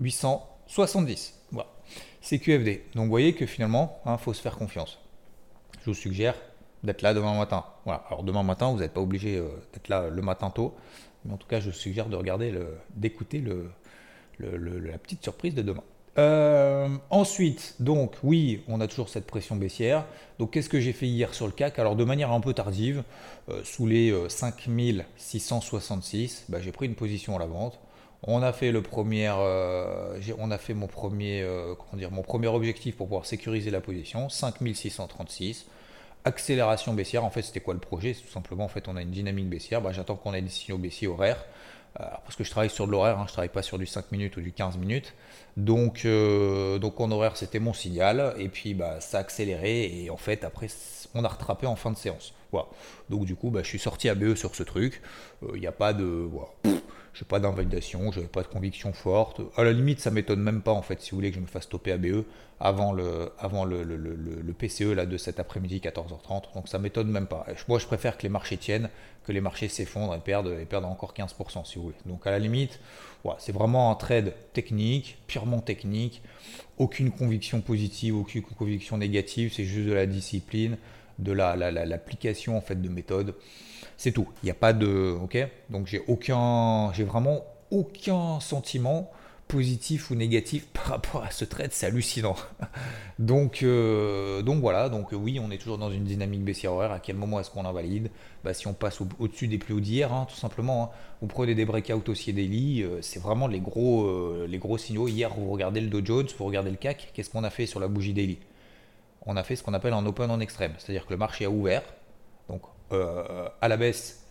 870. 0.00 1.34
Voilà. 1.50 1.68
C'est 2.20 2.38
QFD. 2.38 2.84
Donc 2.94 3.04
vous 3.04 3.10
voyez 3.10 3.34
que 3.34 3.46
finalement, 3.46 4.00
il 4.06 4.10
hein, 4.10 4.18
faut 4.18 4.32
se 4.32 4.40
faire 4.40 4.56
confiance. 4.56 4.98
Je 5.80 5.90
vous 5.90 5.94
suggère 5.94 6.34
d'être 6.84 7.02
là 7.02 7.14
demain 7.14 7.36
matin. 7.36 7.64
Voilà. 7.84 8.04
Alors 8.08 8.22
demain 8.22 8.44
matin, 8.44 8.70
vous 8.70 8.78
n'êtes 8.78 8.92
pas 8.92 9.00
obligé 9.00 9.36
euh, 9.36 9.48
d'être 9.72 9.88
là 9.88 10.08
le 10.08 10.22
matin 10.22 10.50
tôt, 10.50 10.74
mais 11.24 11.32
en 11.32 11.36
tout 11.36 11.48
cas, 11.48 11.58
je 11.58 11.70
vous 11.70 11.76
suggère 11.76 12.06
de 12.06 12.16
regarder, 12.16 12.54
d'écouter 12.94 13.42
la 14.42 14.98
petite 14.98 15.22
surprise 15.22 15.54
de 15.54 15.62
demain. 15.62 15.84
Euh, 16.18 16.88
ensuite, 17.08 17.76
donc 17.80 18.16
oui, 18.22 18.62
on 18.68 18.80
a 18.80 18.86
toujours 18.86 19.08
cette 19.08 19.26
pression 19.26 19.56
baissière. 19.56 20.04
Donc 20.38 20.50
qu'est-ce 20.50 20.68
que 20.68 20.80
j'ai 20.80 20.92
fait 20.92 21.06
hier 21.06 21.32
sur 21.32 21.46
le 21.46 21.52
CAC? 21.52 21.78
Alors 21.78 21.96
de 21.96 22.04
manière 22.04 22.32
un 22.32 22.40
peu 22.40 22.52
tardive, 22.52 23.02
euh, 23.48 23.62
sous 23.64 23.86
les 23.86 24.14
5666, 24.28 26.46
euh, 26.50 26.52
bah, 26.52 26.58
j'ai 26.60 26.72
pris 26.72 26.86
une 26.86 26.94
position 26.94 27.36
à 27.36 27.38
la 27.38 27.46
vente. 27.46 27.80
On 28.24 28.42
a 28.42 28.52
fait 28.52 28.70
le 28.70 28.82
premier, 28.82 29.30
on 29.30 30.50
a 30.52 30.58
fait 30.58 30.74
mon 30.74 30.86
premier, 30.86 31.44
comment 31.76 31.98
dire, 31.98 32.12
mon 32.12 32.22
premier 32.22 32.46
objectif 32.46 32.96
pour 32.96 33.08
pouvoir 33.08 33.26
sécuriser 33.26 33.72
la 33.72 33.80
position, 33.80 34.28
5636. 34.28 35.66
Accélération 36.24 36.94
baissière, 36.94 37.24
en 37.24 37.30
fait 37.30 37.42
c'était 37.42 37.58
quoi 37.58 37.74
le 37.74 37.80
projet? 37.80 38.14
Tout 38.14 38.28
simplement 38.28 38.64
en 38.64 38.68
fait 38.68 38.86
on 38.86 38.94
a 38.94 39.02
une 39.02 39.10
dynamique 39.10 39.48
baissière, 39.48 39.82
bah, 39.82 39.90
j'attends 39.90 40.14
qu'on 40.14 40.34
ait 40.34 40.42
des 40.42 40.50
signaux 40.50 40.78
baissiers 40.78 41.08
horaires 41.08 41.44
parce 41.94 42.36
que 42.36 42.44
je 42.44 42.50
travaille 42.50 42.70
sur 42.70 42.86
de 42.86 42.92
l'horaire, 42.92 43.18
hein, 43.18 43.24
je 43.26 43.30
ne 43.30 43.34
travaille 43.34 43.48
pas 43.48 43.62
sur 43.62 43.78
du 43.78 43.86
5 43.86 44.12
minutes 44.12 44.36
ou 44.36 44.40
du 44.40 44.52
15 44.52 44.78
minutes. 44.78 45.14
Donc, 45.56 46.04
euh, 46.04 46.78
donc 46.78 47.00
en 47.00 47.10
horaire, 47.10 47.36
c'était 47.36 47.58
mon 47.58 47.72
signal. 47.72 48.34
Et 48.38 48.48
puis, 48.48 48.74
bah, 48.74 49.00
ça 49.00 49.18
a 49.18 49.20
accéléré. 49.20 50.04
Et 50.04 50.10
en 50.10 50.16
fait, 50.16 50.44
après, 50.44 50.68
on 51.14 51.24
a 51.24 51.28
rattrapé 51.28 51.66
en 51.66 51.76
fin 51.76 51.90
de 51.90 51.96
séance. 51.96 52.34
Voilà. 52.50 52.68
Donc, 53.10 53.24
du 53.24 53.36
coup, 53.36 53.50
bah, 53.50 53.60
je 53.62 53.68
suis 53.68 53.78
sorti 53.78 54.08
à 54.08 54.14
BE 54.14 54.34
sur 54.34 54.54
ce 54.54 54.62
truc. 54.62 55.02
Il 55.42 55.48
euh, 55.48 55.58
n'y 55.58 55.66
a 55.66 55.72
pas 55.72 55.92
de. 55.92 56.28
Je 57.14 57.22
n'ai 57.22 57.28
pas 57.28 57.40
d'invalidation, 57.40 58.10
je 58.10 58.20
n'avais 58.20 58.30
pas 58.30 58.42
de 58.42 58.48
conviction 58.48 58.92
forte. 58.92 59.40
À 59.56 59.64
la 59.64 59.72
limite, 59.72 60.00
ça 60.00 60.10
m'étonne 60.10 60.40
même 60.40 60.62
pas, 60.62 60.72
en 60.72 60.82
fait, 60.82 61.00
si 61.00 61.10
vous 61.10 61.18
voulez, 61.18 61.30
que 61.30 61.36
je 61.36 61.40
me 61.40 61.46
fasse 61.46 61.64
stopper 61.64 61.92
à 61.92 61.98
BE 61.98 62.24
avant 62.58 62.92
le, 62.92 63.32
avant 63.38 63.64
le, 63.64 63.82
le, 63.82 63.96
le, 63.96 64.52
PCE 64.52 64.94
là, 64.94 65.04
de 65.04 65.16
cet 65.16 65.38
après-midi, 65.38 65.80
14h30. 65.84 66.54
Donc, 66.54 66.68
ça 66.68 66.78
m'étonne 66.78 67.10
même 67.10 67.26
pas. 67.26 67.46
moi, 67.68 67.78
je 67.78 67.86
préfère 67.86 68.16
que 68.16 68.22
les 68.22 68.28
marchés 68.28 68.56
tiennent 68.56 68.88
que 69.24 69.32
les 69.32 69.40
marchés 69.40 69.68
s'effondrent 69.68 70.14
et 70.14 70.20
perdent, 70.20 70.56
et 70.60 70.64
perdent 70.64 70.84
encore 70.84 71.14
15% 71.14 71.64
si 71.64 71.76
vous 71.76 71.84
voulez. 71.84 71.96
Donc 72.06 72.26
à 72.26 72.30
la 72.30 72.38
limite, 72.38 72.80
voilà, 73.24 73.38
c'est 73.40 73.52
vraiment 73.52 73.90
un 73.90 73.94
trade 73.94 74.34
technique, 74.52 75.18
purement 75.26 75.60
technique, 75.60 76.22
aucune 76.78 77.10
conviction 77.10 77.60
positive, 77.60 78.16
aucune 78.16 78.42
conviction 78.42 78.98
négative, 78.98 79.52
c'est 79.54 79.64
juste 79.64 79.88
de 79.88 79.92
la 79.92 80.06
discipline, 80.06 80.76
de 81.18 81.32
l'application 81.32 82.52
la, 82.52 82.58
en 82.58 82.60
fait 82.60 82.80
de 82.80 82.88
méthode. 82.88 83.34
C'est 83.96 84.12
tout. 84.12 84.28
Il 84.42 84.46
n'y 84.46 84.50
a 84.50 84.54
pas 84.54 84.72
de. 84.72 85.16
Ok? 85.22 85.38
Donc 85.70 85.86
j'ai 85.86 86.02
aucun. 86.08 86.92
J'ai 86.92 87.04
vraiment 87.04 87.44
aucun 87.70 88.40
sentiment 88.40 89.10
positif 89.52 90.10
ou 90.10 90.14
négatif 90.14 90.66
par 90.72 90.84
rapport 90.84 91.22
à 91.22 91.30
ce 91.30 91.44
trade, 91.44 91.72
c'est 91.72 91.84
hallucinant. 91.84 92.36
donc, 93.18 93.62
euh, 93.62 94.40
donc 94.40 94.60
voilà, 94.60 94.88
donc 94.88 95.12
oui, 95.12 95.38
on 95.38 95.50
est 95.50 95.58
toujours 95.58 95.76
dans 95.76 95.90
une 95.90 96.04
dynamique 96.04 96.42
baissière 96.42 96.72
horaire. 96.72 96.92
À 96.92 97.00
quel 97.00 97.16
moment 97.16 97.38
est-ce 97.38 97.50
qu'on 97.50 97.66
invalide 97.66 98.10
bah, 98.44 98.54
Si 98.54 98.66
on 98.66 98.72
passe 98.72 99.00
au-dessus 99.18 99.48
des 99.48 99.58
plus 99.58 99.74
hauts 99.74 99.80
d'hier, 99.80 100.10
hein, 100.10 100.26
tout 100.28 100.36
simplement, 100.36 100.84
hein. 100.84 100.88
vous 101.20 101.26
prenez 101.26 101.54
des 101.54 101.66
breakouts 101.66 102.08
aussi 102.08 102.32
daily, 102.32 102.82
euh, 102.82 103.02
c'est 103.02 103.20
vraiment 103.20 103.46
les 103.46 103.60
gros, 103.60 104.06
euh, 104.06 104.46
les 104.48 104.58
gros 104.58 104.78
signaux. 104.78 105.06
Hier, 105.06 105.30
vous 105.34 105.50
regardez 105.50 105.82
le 105.82 105.88
Dow 105.88 106.00
Jones, 106.02 106.28
vous 106.38 106.44
regardez 106.46 106.70
le 106.70 106.78
CAC, 106.78 107.10
qu'est-ce 107.12 107.28
qu'on 107.28 107.44
a 107.44 107.50
fait 107.50 107.66
sur 107.66 107.78
la 107.78 107.88
bougie 107.88 108.14
daily 108.14 108.38
On 109.26 109.36
a 109.36 109.42
fait 109.42 109.56
ce 109.56 109.62
qu'on 109.62 109.74
appelle 109.74 109.92
un 109.92 110.04
open 110.06 110.30
en 110.30 110.40
extrême, 110.40 110.74
c'est-à-dire 110.78 111.06
que 111.06 111.10
le 111.10 111.16
marché 111.16 111.44
a 111.44 111.50
ouvert, 111.50 111.82
donc 112.48 112.62
à 112.90 113.68
la 113.68 113.76
baisse 113.76 114.26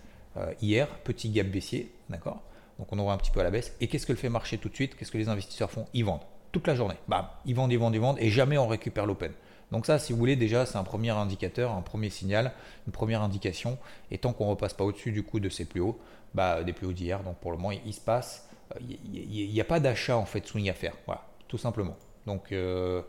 hier, 0.62 0.88
petit 1.00 1.30
gap 1.30 1.48
baissier, 1.48 1.92
d'accord? 2.10 2.42
Donc 2.78 2.92
on 2.92 3.00
ouvre 3.00 3.12
un 3.12 3.18
petit 3.18 3.32
peu 3.32 3.40
à 3.40 3.44
la 3.44 3.52
baisse. 3.52 3.76
Et 3.80 3.88
qu'est-ce 3.88 4.06
que 4.06 4.12
le 4.12 4.18
fait 4.18 4.30
marcher 4.30 4.58
tout 4.58 4.70
de 4.70 4.76
suite? 4.76 4.96
Qu'est-ce 4.96 5.12
que 5.12 5.18
les 5.18 5.30
investisseurs 5.30 5.70
font? 5.72 5.86
Ils 5.94 6.04
vendent 6.04 6.26
toute 6.52 6.68
la 6.68 6.76
journée. 6.76 6.96
Bam, 7.08 7.28
ils 7.46 7.56
vendent, 7.56 7.72
ils 7.72 7.78
vendent, 7.78 7.96
ils 7.96 8.02
vendent, 8.02 8.20
et 8.20 8.30
jamais 8.30 8.58
on 8.58 8.68
récupère 8.68 9.06
l'open. 9.06 9.32
Donc 9.72 9.86
ça, 9.86 10.00
si 10.00 10.12
vous 10.12 10.20
voulez, 10.20 10.36
déjà, 10.36 10.66
c'est 10.66 10.78
un 10.78 10.84
premier 10.84 11.12
indicateur, 11.12 11.72
un 11.72 11.82
premier 11.82 12.10
signal, 12.10 12.52
une 12.88 12.92
première 12.92 13.22
indication. 13.22 13.78
Et 14.10 14.18
tant 14.18 14.34
qu'on 14.34 14.46
ne 14.46 14.50
repasse 14.50 14.74
pas 14.74 14.84
au-dessus 14.84 15.12
du 15.12 15.24
coup 15.24 15.40
de 15.40 15.48
ces 15.48 15.66
plus 15.66 15.80
hauts, 15.80 15.98
bah, 16.34 16.64
des 16.64 16.74
plus 16.74 16.88
hauts 16.88 16.94
d'hier, 16.94 17.24
donc 17.24 17.38
pour 17.38 17.52
le 17.52 17.58
moment, 17.58 17.72
il, 17.86 17.94
se 17.94 18.02
passe, 18.02 18.50
il 18.82 18.96
euh, 18.96 19.52
n'y 19.54 19.62
a, 19.62 19.66
pas 19.66 19.80
d'achat 19.80 20.18
en 20.18 20.26
fait 20.26 20.46
swing 20.46 20.70
à 20.70 20.74
faire. 20.74 20.94
Voilà, 21.06 21.22
tout 21.48 21.58
simplement. 21.58 21.96
Donc 22.26 22.52
euh, 22.52 23.02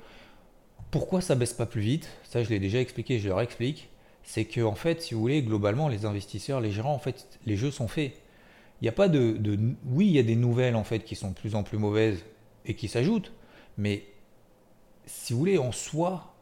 pourquoi 0.90 1.20
ça 1.20 1.34
baisse 1.34 1.54
pas 1.54 1.66
plus 1.66 1.80
vite 1.80 2.08
Ça, 2.24 2.42
je 2.42 2.50
l'ai 2.50 2.58
déjà 2.58 2.80
expliqué, 2.80 3.18
je 3.18 3.28
le 3.28 3.34
réexplique. 3.34 3.88
C'est 4.24 4.44
que 4.44 4.60
en 4.60 4.74
fait, 4.74 5.02
si 5.02 5.14
vous 5.14 5.20
voulez, 5.20 5.42
globalement, 5.42 5.88
les 5.88 6.04
investisseurs, 6.04 6.60
les 6.60 6.70
gérants, 6.70 6.94
en 6.94 6.98
fait, 6.98 7.38
les 7.46 7.56
jeux 7.56 7.70
sont 7.70 7.88
faits 7.88 8.12
il 8.82 8.86
n'y 8.86 8.88
a 8.88 8.92
pas 8.92 9.08
de, 9.08 9.38
Oui, 9.86 10.08
il 10.08 10.12
y 10.12 10.18
a 10.18 10.24
des 10.24 10.34
nouvelles 10.34 10.74
en 10.74 10.82
fait 10.82 11.04
qui 11.04 11.14
sont 11.14 11.28
de 11.28 11.34
plus 11.34 11.54
en 11.54 11.62
plus 11.62 11.78
mauvaises 11.78 12.24
et 12.66 12.74
qui 12.74 12.88
s'ajoutent, 12.88 13.32
mais 13.78 14.04
si 15.06 15.32
vous 15.32 15.38
voulez, 15.38 15.56
en 15.56 15.70
soi, 15.70 16.34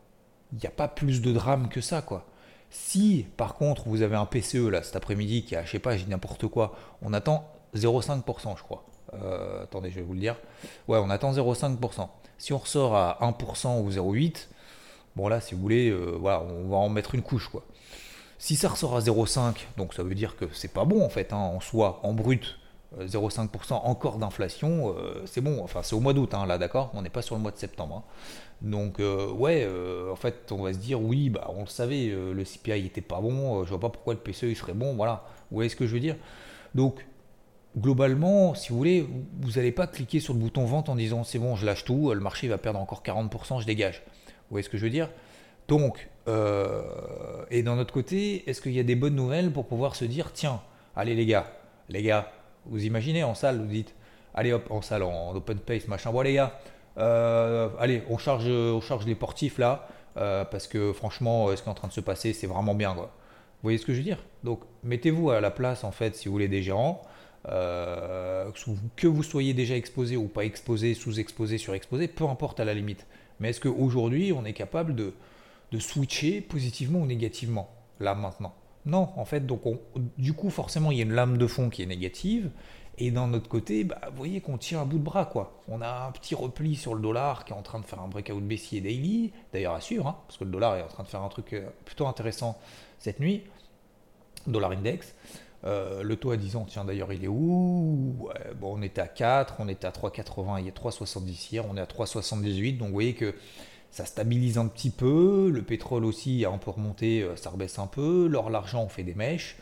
il 0.52 0.58
n'y 0.58 0.66
a 0.66 0.70
pas 0.70 0.88
plus 0.88 1.20
de 1.20 1.32
drame 1.32 1.68
que 1.68 1.82
ça, 1.82 2.00
quoi. 2.00 2.26
Si, 2.70 3.26
par 3.36 3.56
contre, 3.56 3.88
vous 3.88 4.00
avez 4.00 4.16
un 4.16 4.24
PCE 4.24 4.68
là 4.68 4.82
cet 4.82 4.96
après-midi 4.96 5.44
qui 5.44 5.54
a, 5.54 5.66
je 5.66 5.72
sais 5.72 5.78
pas, 5.78 5.98
j'ai 5.98 6.06
n'importe 6.06 6.46
quoi, 6.46 6.74
on 7.02 7.12
attend 7.12 7.46
0,5%, 7.74 8.56
je 8.56 8.62
crois. 8.62 8.86
Euh, 9.14 9.64
attendez, 9.64 9.90
je 9.90 9.96
vais 9.96 10.02
vous 10.02 10.14
le 10.14 10.20
dire. 10.20 10.36
Ouais, 10.88 10.98
on 10.98 11.10
attend 11.10 11.32
0,5%. 11.32 12.08
Si 12.38 12.52
on 12.52 12.58
ressort 12.58 12.96
à 12.96 13.18
1% 13.20 13.80
ou 13.80 13.90
0,8%, 13.90 14.46
bon 15.16 15.28
là, 15.28 15.40
si 15.40 15.54
vous 15.54 15.60
voulez, 15.60 15.90
euh, 15.90 16.16
voilà, 16.18 16.42
on 16.42 16.68
va 16.68 16.76
en 16.76 16.88
mettre 16.88 17.14
une 17.14 17.22
couche, 17.22 17.48
quoi. 17.48 17.64
Si 18.38 18.56
ça 18.56 18.68
ressort 18.68 18.96
à 18.96 19.00
0,5, 19.00 19.54
donc 19.76 19.92
ça 19.92 20.02
veut 20.02 20.14
dire 20.14 20.36
que 20.36 20.46
c'est 20.54 20.72
pas 20.72 20.86
bon 20.86 21.04
en 21.04 21.10
fait, 21.10 21.34
hein, 21.34 21.36
en 21.36 21.60
soi, 21.60 22.00
en 22.02 22.14
brut, 22.14 22.58
0,5% 22.98 23.72
euh, 23.72 23.74
encore 23.74 24.16
d'inflation, 24.16 24.94
c'est 25.26 25.42
bon. 25.42 25.62
Enfin, 25.62 25.82
c'est 25.82 25.94
au 25.94 26.00
mois 26.00 26.14
d'août, 26.14 26.32
hein, 26.32 26.46
là, 26.46 26.56
d'accord? 26.56 26.90
On 26.94 27.02
n'est 27.02 27.10
pas 27.10 27.22
sur 27.22 27.36
le 27.36 27.42
mois 27.42 27.50
de 27.50 27.58
septembre. 27.58 28.02
Hein. 28.02 28.12
Donc, 28.62 28.98
ouais, 28.98 29.68
en 30.10 30.16
fait, 30.16 30.52
on 30.52 30.62
va 30.62 30.72
se 30.72 30.78
dire, 30.78 31.00
oui, 31.00 31.30
bah, 31.30 31.50
on 31.54 31.60
le 31.60 31.66
savait, 31.66 32.08
le 32.08 32.44
CPI 32.44 32.86
était 32.86 33.00
pas 33.00 33.20
bon, 33.20 33.64
je 33.64 33.70
vois 33.70 33.80
pas 33.80 33.90
pourquoi 33.90 34.14
le 34.14 34.20
PCE 34.20 34.54
serait 34.54 34.74
bon, 34.74 34.94
voilà. 34.96 35.24
Vous 35.50 35.56
voyez 35.56 35.68
ce 35.68 35.76
que 35.76 35.86
je 35.86 35.92
veux 35.94 36.00
dire? 36.00 36.16
Donc, 36.74 37.04
globalement, 37.76 38.54
si 38.54 38.70
vous 38.70 38.78
voulez, 38.78 39.06
vous 39.40 39.52
n'allez 39.52 39.72
pas 39.72 39.86
cliquer 39.86 40.20
sur 40.20 40.34
le 40.34 40.40
bouton 40.40 40.64
vente 40.64 40.88
en 40.88 40.96
disant, 40.96 41.24
c'est 41.24 41.38
bon, 41.38 41.56
je 41.56 41.64
lâche 41.64 41.84
tout, 41.84 42.12
le 42.12 42.20
marché 42.20 42.48
va 42.48 42.58
perdre 42.58 42.80
encore 42.80 43.02
40%, 43.04 43.60
je 43.60 43.66
dégage. 43.66 44.02
Vous 44.26 44.54
voyez 44.54 44.64
ce 44.64 44.68
que 44.68 44.78
je 44.78 44.84
veux 44.84 44.90
dire? 44.90 45.08
Donc, 45.68 46.08
euh, 46.26 46.82
et 47.50 47.62
d'un 47.62 47.78
autre 47.78 47.94
côté, 47.94 48.48
est-ce 48.48 48.60
qu'il 48.60 48.72
y 48.72 48.80
a 48.80 48.82
des 48.82 48.96
bonnes 48.96 49.14
nouvelles 49.14 49.52
pour 49.52 49.66
pouvoir 49.66 49.94
se 49.94 50.04
dire, 50.04 50.32
tiens, 50.32 50.60
allez 50.96 51.14
les 51.14 51.26
gars, 51.26 51.46
les 51.88 52.02
gars, 52.02 52.32
vous 52.66 52.84
imaginez 52.84 53.22
en 53.22 53.34
salle, 53.34 53.58
vous 53.58 53.66
dites, 53.66 53.94
allez 54.34 54.52
hop, 54.52 54.68
en 54.70 54.82
salle, 54.82 55.04
en 55.04 55.34
open 55.34 55.58
space, 55.58 55.86
machin, 55.86 56.10
bon 56.10 56.22
les 56.22 56.34
gars, 56.34 56.58
euh, 56.98 57.68
allez, 57.78 58.02
on 58.10 58.18
charge, 58.18 58.48
on 58.48 58.80
charge 58.80 59.06
les 59.06 59.14
portifs 59.14 59.58
là, 59.58 59.86
euh, 60.16 60.44
parce 60.44 60.66
que 60.66 60.92
franchement, 60.92 61.54
ce 61.54 61.62
qui 61.62 61.68
est 61.68 61.70
en 61.70 61.74
train 61.74 61.88
de 61.88 61.92
se 61.92 62.00
passer, 62.00 62.32
c'est 62.32 62.48
vraiment 62.48 62.74
bien, 62.74 62.94
quoi. 62.94 63.12
Vous 63.60 63.66
voyez 63.66 63.78
ce 63.78 63.84
que 63.84 63.92
je 63.92 63.98
veux 63.98 64.04
dire? 64.04 64.24
Donc, 64.42 64.62
mettez-vous 64.82 65.30
à 65.30 65.40
la 65.40 65.50
place, 65.50 65.84
en 65.84 65.92
fait, 65.92 66.16
si 66.16 66.28
vous 66.28 66.32
voulez, 66.32 66.48
des 66.48 66.62
gérants, 66.62 67.02
que 67.44 69.06
vous 69.06 69.22
soyez 69.22 69.54
déjà 69.54 69.76
exposé 69.76 70.16
ou 70.16 70.28
pas 70.28 70.44
exposé, 70.44 70.94
sous-exposé, 70.94 71.58
surexposé, 71.58 72.08
peu 72.08 72.24
importe 72.24 72.60
à 72.60 72.64
la 72.64 72.74
limite. 72.74 73.06
Mais 73.40 73.50
est-ce 73.50 73.60
qu'aujourd'hui, 73.60 74.32
on 74.32 74.44
est 74.44 74.52
capable 74.52 74.94
de, 74.94 75.12
switcher 75.78 76.40
positivement 76.40 77.00
ou 77.00 77.06
négativement, 77.06 77.70
là 77.98 78.14
maintenant? 78.14 78.54
Non, 78.86 79.10
en 79.16 79.24
fait, 79.24 79.46
donc 79.46 79.62
du 80.16 80.32
coup, 80.32 80.50
forcément, 80.50 80.90
il 80.90 80.98
y 80.98 81.00
a 81.00 81.04
une 81.04 81.12
lame 81.12 81.38
de 81.38 81.46
fond 81.46 81.68
qui 81.70 81.82
est 81.82 81.86
négative. 81.86 82.50
Et 82.98 83.10
d'un 83.10 83.32
autre 83.32 83.48
côté, 83.48 83.84
bah, 83.84 83.98
vous 84.10 84.16
voyez 84.16 84.42
qu'on 84.42 84.58
tire 84.58 84.80
un 84.80 84.84
bout 84.84 84.98
de 84.98 85.02
bras. 85.02 85.24
quoi. 85.24 85.62
On 85.68 85.80
a 85.80 86.06
un 86.06 86.12
petit 86.12 86.34
repli 86.34 86.76
sur 86.76 86.94
le 86.94 87.00
dollar 87.00 87.46
qui 87.46 87.52
est 87.52 87.56
en 87.56 87.62
train 87.62 87.80
de 87.80 87.86
faire 87.86 88.00
un 88.00 88.08
breakout 88.08 88.42
baissier 88.42 88.82
daily. 88.82 89.32
D'ailleurs, 89.54 89.74
à 89.74 89.80
suivre, 89.80 90.06
hein, 90.06 90.16
parce 90.26 90.36
que 90.36 90.44
le 90.44 90.50
dollar 90.50 90.76
est 90.76 90.82
en 90.82 90.88
train 90.88 91.02
de 91.02 91.08
faire 91.08 91.22
un 91.22 91.28
truc 91.30 91.54
euh, 91.54 91.66
plutôt 91.86 92.06
intéressant 92.06 92.58
cette 92.98 93.18
nuit. 93.18 93.42
Dollar 94.46 94.72
index. 94.72 95.14
Euh, 95.64 96.02
le 96.02 96.16
taux 96.16 96.30
à 96.30 96.36
10 96.36 96.56
ans, 96.56 96.66
tiens 96.68 96.84
d'ailleurs, 96.84 97.12
il 97.12 97.24
est 97.24 97.28
où? 97.28 98.28
Bon, 98.60 98.78
on 98.78 98.82
était 98.82 99.00
à 99.00 99.08
4, 99.08 99.56
on 99.58 99.68
était 99.68 99.86
à 99.86 99.90
3,80, 99.90 100.62
il 100.62 100.68
a 100.68 100.70
3,70 100.70 101.52
hier, 101.52 101.64
on 101.68 101.76
est 101.76 101.80
à 101.80 101.86
3,78. 101.86 102.78
Donc 102.78 102.88
vous 102.88 102.94
voyez 102.94 103.14
que 103.14 103.34
ça 103.90 104.06
stabilise 104.06 104.56
un 104.58 104.66
petit 104.66 104.90
peu, 104.90 105.50
le 105.52 105.62
pétrole 105.62 106.04
aussi 106.04 106.44
a 106.44 106.50
un 106.50 106.58
peu 106.58 106.70
remonté, 106.70 107.22
euh, 107.22 107.36
ça 107.36 107.50
rebaisse 107.50 107.78
un 107.78 107.86
peu, 107.86 108.28
l'or, 108.28 108.50
l'argent, 108.50 108.84
on 108.84 108.88
fait 108.88 109.02
des 109.02 109.14
mèches. 109.14 109.56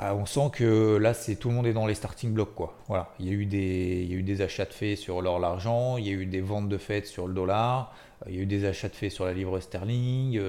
Ah, 0.00 0.14
on 0.14 0.26
sent 0.26 0.50
que 0.52 0.96
là, 0.96 1.12
c'est 1.12 1.34
tout 1.36 1.48
le 1.48 1.54
monde 1.56 1.66
est 1.66 1.72
dans 1.72 1.86
les 1.86 1.94
starting 1.94 2.32
blocks, 2.32 2.54
quoi. 2.54 2.76
Voilà, 2.86 3.10
il 3.18 3.26
y 3.26 3.30
a 3.30 3.32
eu 3.32 3.46
des, 3.46 4.42
achats 4.42 4.64
de 4.64 4.72
fait 4.72 4.94
sur 4.94 5.22
l'or, 5.22 5.40
l'argent, 5.40 5.96
il 5.96 6.06
y 6.06 6.10
a 6.10 6.12
eu 6.12 6.26
des 6.26 6.40
ventes 6.40 6.68
de 6.68 6.78
fait 6.78 7.06
sur 7.06 7.26
le 7.26 7.34
dollar, 7.34 7.94
euh, 8.22 8.30
il 8.30 8.36
y 8.36 8.38
a 8.38 8.42
eu 8.42 8.46
des 8.46 8.64
achats 8.64 8.88
de 8.88 8.94
fait 8.94 9.10
sur 9.10 9.24
la 9.24 9.32
livre 9.32 9.58
sterling. 9.60 10.40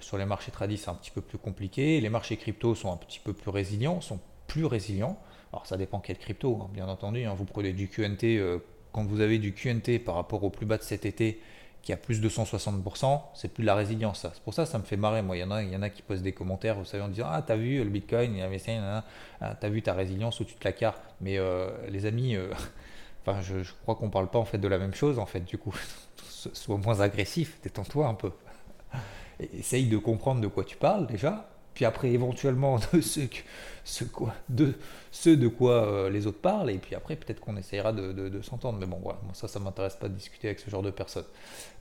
Sur 0.00 0.18
les 0.18 0.24
marchés 0.24 0.50
tradis, 0.50 0.78
c'est 0.78 0.90
un 0.90 0.94
petit 0.94 1.10
peu 1.10 1.20
plus 1.20 1.38
compliqué. 1.38 2.00
Les 2.00 2.08
marchés 2.08 2.36
crypto 2.36 2.74
sont 2.74 2.92
un 2.92 2.96
petit 2.96 3.20
peu 3.20 3.32
plus 3.32 3.50
résilients, 3.50 4.00
sont 4.00 4.20
plus 4.46 4.64
résilients. 4.64 5.18
Alors 5.52 5.66
ça 5.66 5.76
dépend 5.76 6.00
quel 6.00 6.18
crypto, 6.18 6.58
hein, 6.62 6.70
bien 6.72 6.88
entendu. 6.88 7.24
Hein. 7.24 7.34
Vous 7.34 7.44
prenez 7.44 7.72
du 7.72 7.88
QNT 7.88 8.40
quand 8.92 9.04
vous 9.04 9.20
avez 9.20 9.38
du 9.38 9.54
QNT 9.54 9.98
par 10.04 10.14
rapport 10.14 10.44
au 10.44 10.50
plus 10.50 10.66
bas 10.66 10.78
de 10.78 10.82
cet 10.82 11.06
été 11.06 11.40
qui 11.82 11.92
a 11.92 11.96
plus 11.96 12.20
de 12.20 12.28
160%, 12.28 13.20
c'est 13.34 13.48
plus 13.48 13.62
de 13.62 13.66
la 13.66 13.74
résilience. 13.74 14.24
C'est 14.32 14.42
pour 14.42 14.54
ça 14.54 14.64
que 14.64 14.70
ça 14.70 14.78
me 14.78 14.84
fait 14.84 14.96
marrer. 14.96 15.20
Moi, 15.20 15.36
il 15.36 15.40
y, 15.40 15.42
en 15.42 15.50
a, 15.50 15.62
il 15.62 15.70
y 15.70 15.76
en 15.76 15.82
a 15.82 15.90
qui 15.90 16.00
posent 16.02 16.22
des 16.22 16.32
commentaires, 16.32 16.78
vous 16.78 16.84
savez, 16.84 17.02
en 17.02 17.08
disant 17.08 17.26
Ah, 17.28 17.42
t'as 17.44 17.56
vu 17.56 17.78
le 17.82 17.90
Bitcoin, 17.90 18.34
il 18.34 18.38
y 18.38 18.42
a 18.42 19.04
ah, 19.40 19.54
t'as 19.60 19.68
vu 19.68 19.82
ta 19.82 19.92
résilience 19.92 20.36
tu 20.36 20.44
te 20.54 20.64
la 20.64 20.72
cartes. 20.72 21.02
Mais 21.20 21.38
euh, 21.38 21.70
les 21.88 22.06
amis, 22.06 22.36
euh, 22.36 22.52
enfin, 23.26 23.40
je, 23.42 23.68
crois 23.82 23.96
qu'on 23.96 24.10
parle 24.10 24.30
pas 24.30 24.38
en 24.38 24.44
fait 24.44 24.58
de 24.58 24.68
la 24.68 24.78
même 24.78 24.94
chose, 24.94 25.18
en 25.18 25.26
fait, 25.26 25.40
du 25.40 25.58
coup. 25.58 25.74
Sois 26.52 26.76
moins 26.76 27.00
agressif, 27.00 27.58
détends-toi 27.62 28.06
un 28.06 28.14
peu. 28.14 28.30
Essaye 29.58 29.86
de 29.86 29.96
comprendre 29.96 30.40
de 30.40 30.46
quoi 30.46 30.64
tu 30.64 30.76
parles 30.76 31.06
déjà, 31.06 31.48
puis 31.74 31.84
après 31.84 32.10
éventuellement 32.10 32.78
de 32.92 33.00
ce, 33.00 34.04
quoi, 34.04 34.34
de, 34.48 34.74
ce 35.10 35.30
de 35.30 35.48
quoi 35.48 35.84
euh, 35.84 36.10
les 36.10 36.26
autres 36.26 36.40
parlent, 36.40 36.70
et 36.70 36.78
puis 36.78 36.94
après 36.94 37.16
peut-être 37.16 37.40
qu'on 37.40 37.56
essayera 37.56 37.92
de, 37.92 38.40
s'entendre, 38.42 38.78
mais 38.78 38.86
bon 38.86 38.98
voilà, 39.02 39.18
ça 39.32 39.48
ça 39.48 39.58
m'intéresse 39.58 39.96
pas 39.96 40.08
de 40.08 40.14
discuter 40.14 40.48
avec 40.48 40.60
ce 40.60 40.70
genre 40.70 40.82
de 40.82 40.90
personnes. 40.90 41.24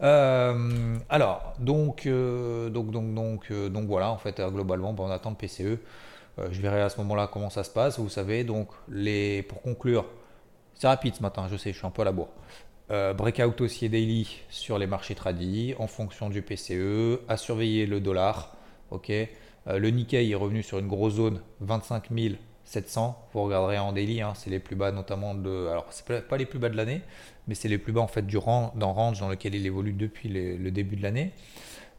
Euh, 0.02 0.98
alors, 1.10 1.54
donc, 1.60 2.06
euh, 2.06 2.70
donc, 2.70 2.92
donc, 2.92 3.14
donc, 3.14 3.52
donc 3.52 3.88
voilà, 3.88 4.12
en 4.12 4.18
fait, 4.18 4.42
globalement, 4.42 4.96
on 4.98 5.12
attend 5.12 5.32
le 5.32 5.36
PCE, 5.36 5.80
je 6.50 6.62
verrai 6.62 6.82
à 6.82 6.90
ce 6.90 6.98
moment-là 6.98 7.30
comment 7.32 7.50
ça 7.50 7.64
se 7.64 7.70
passe, 7.70 8.00
vous 8.00 8.10
savez, 8.10 8.44
donc 8.44 8.70
les, 8.90 9.44
pour 9.44 9.62
conclure, 9.62 10.06
c'est 10.74 10.88
rapide 10.88 11.14
ce 11.16 11.22
matin, 11.22 11.48
je 11.52 11.58
sais, 11.58 11.74
je 11.74 11.78
suis 11.78 11.86
un 11.86 11.92
peu 11.92 12.02
à 12.02 12.06
la 12.06 12.12
bourre. 12.12 12.30
Breakout 13.14 13.62
haussier 13.62 13.90
daily 13.90 14.42
sur 14.50 14.78
les 14.78 14.88
marchés 14.88 15.16
tradis 15.16 15.76
en 15.80 15.88
fonction 15.88 16.30
du 16.30 16.42
PCE, 16.42 17.22
à 17.28 17.38
surveiller 17.38 17.86
le 17.86 18.02
dollar, 18.02 18.56
euh, 19.68 19.80
le 19.80 19.90
Nikkei 19.90 20.30
est 20.30 20.36
revenu 20.36 20.64
sur 20.64 20.80
une 20.80 20.88
grosse 20.88 21.14
zone 21.14 21.42
25 21.62 22.10
700. 22.64 23.28
Vous 23.34 23.44
regarderez 23.44 23.80
en 23.80 23.92
daily, 23.92 24.22
hein, 24.22 24.34
c'est 24.36 24.50
les 24.50 24.60
plus 24.60 24.76
bas 24.76 24.92
notamment 24.92 25.36
de. 25.36 25.68
Alors, 25.68 25.88
c'est 25.90 26.28
pas 26.28 26.38
les 26.38 26.46
plus 26.46 26.60
bas 26.60 26.70
de 26.70 26.78
l'année, 26.78 27.02
mais 27.48 27.56
c'est 27.56 27.68
les 27.68 27.78
plus 27.78 27.92
bas 27.92 28.02
en 28.02 28.08
fait 28.08 28.26
du 28.26 28.38
rang, 28.38 28.72
dans 28.76 28.94
range 28.94 29.20
dans 29.20 29.30
lequel 29.30 29.56
il 29.56 29.66
évolue 29.66 29.94
depuis 29.94 30.30
le 30.30 30.72
début 30.72 30.96
de 30.96 31.04
l'année, 31.04 31.34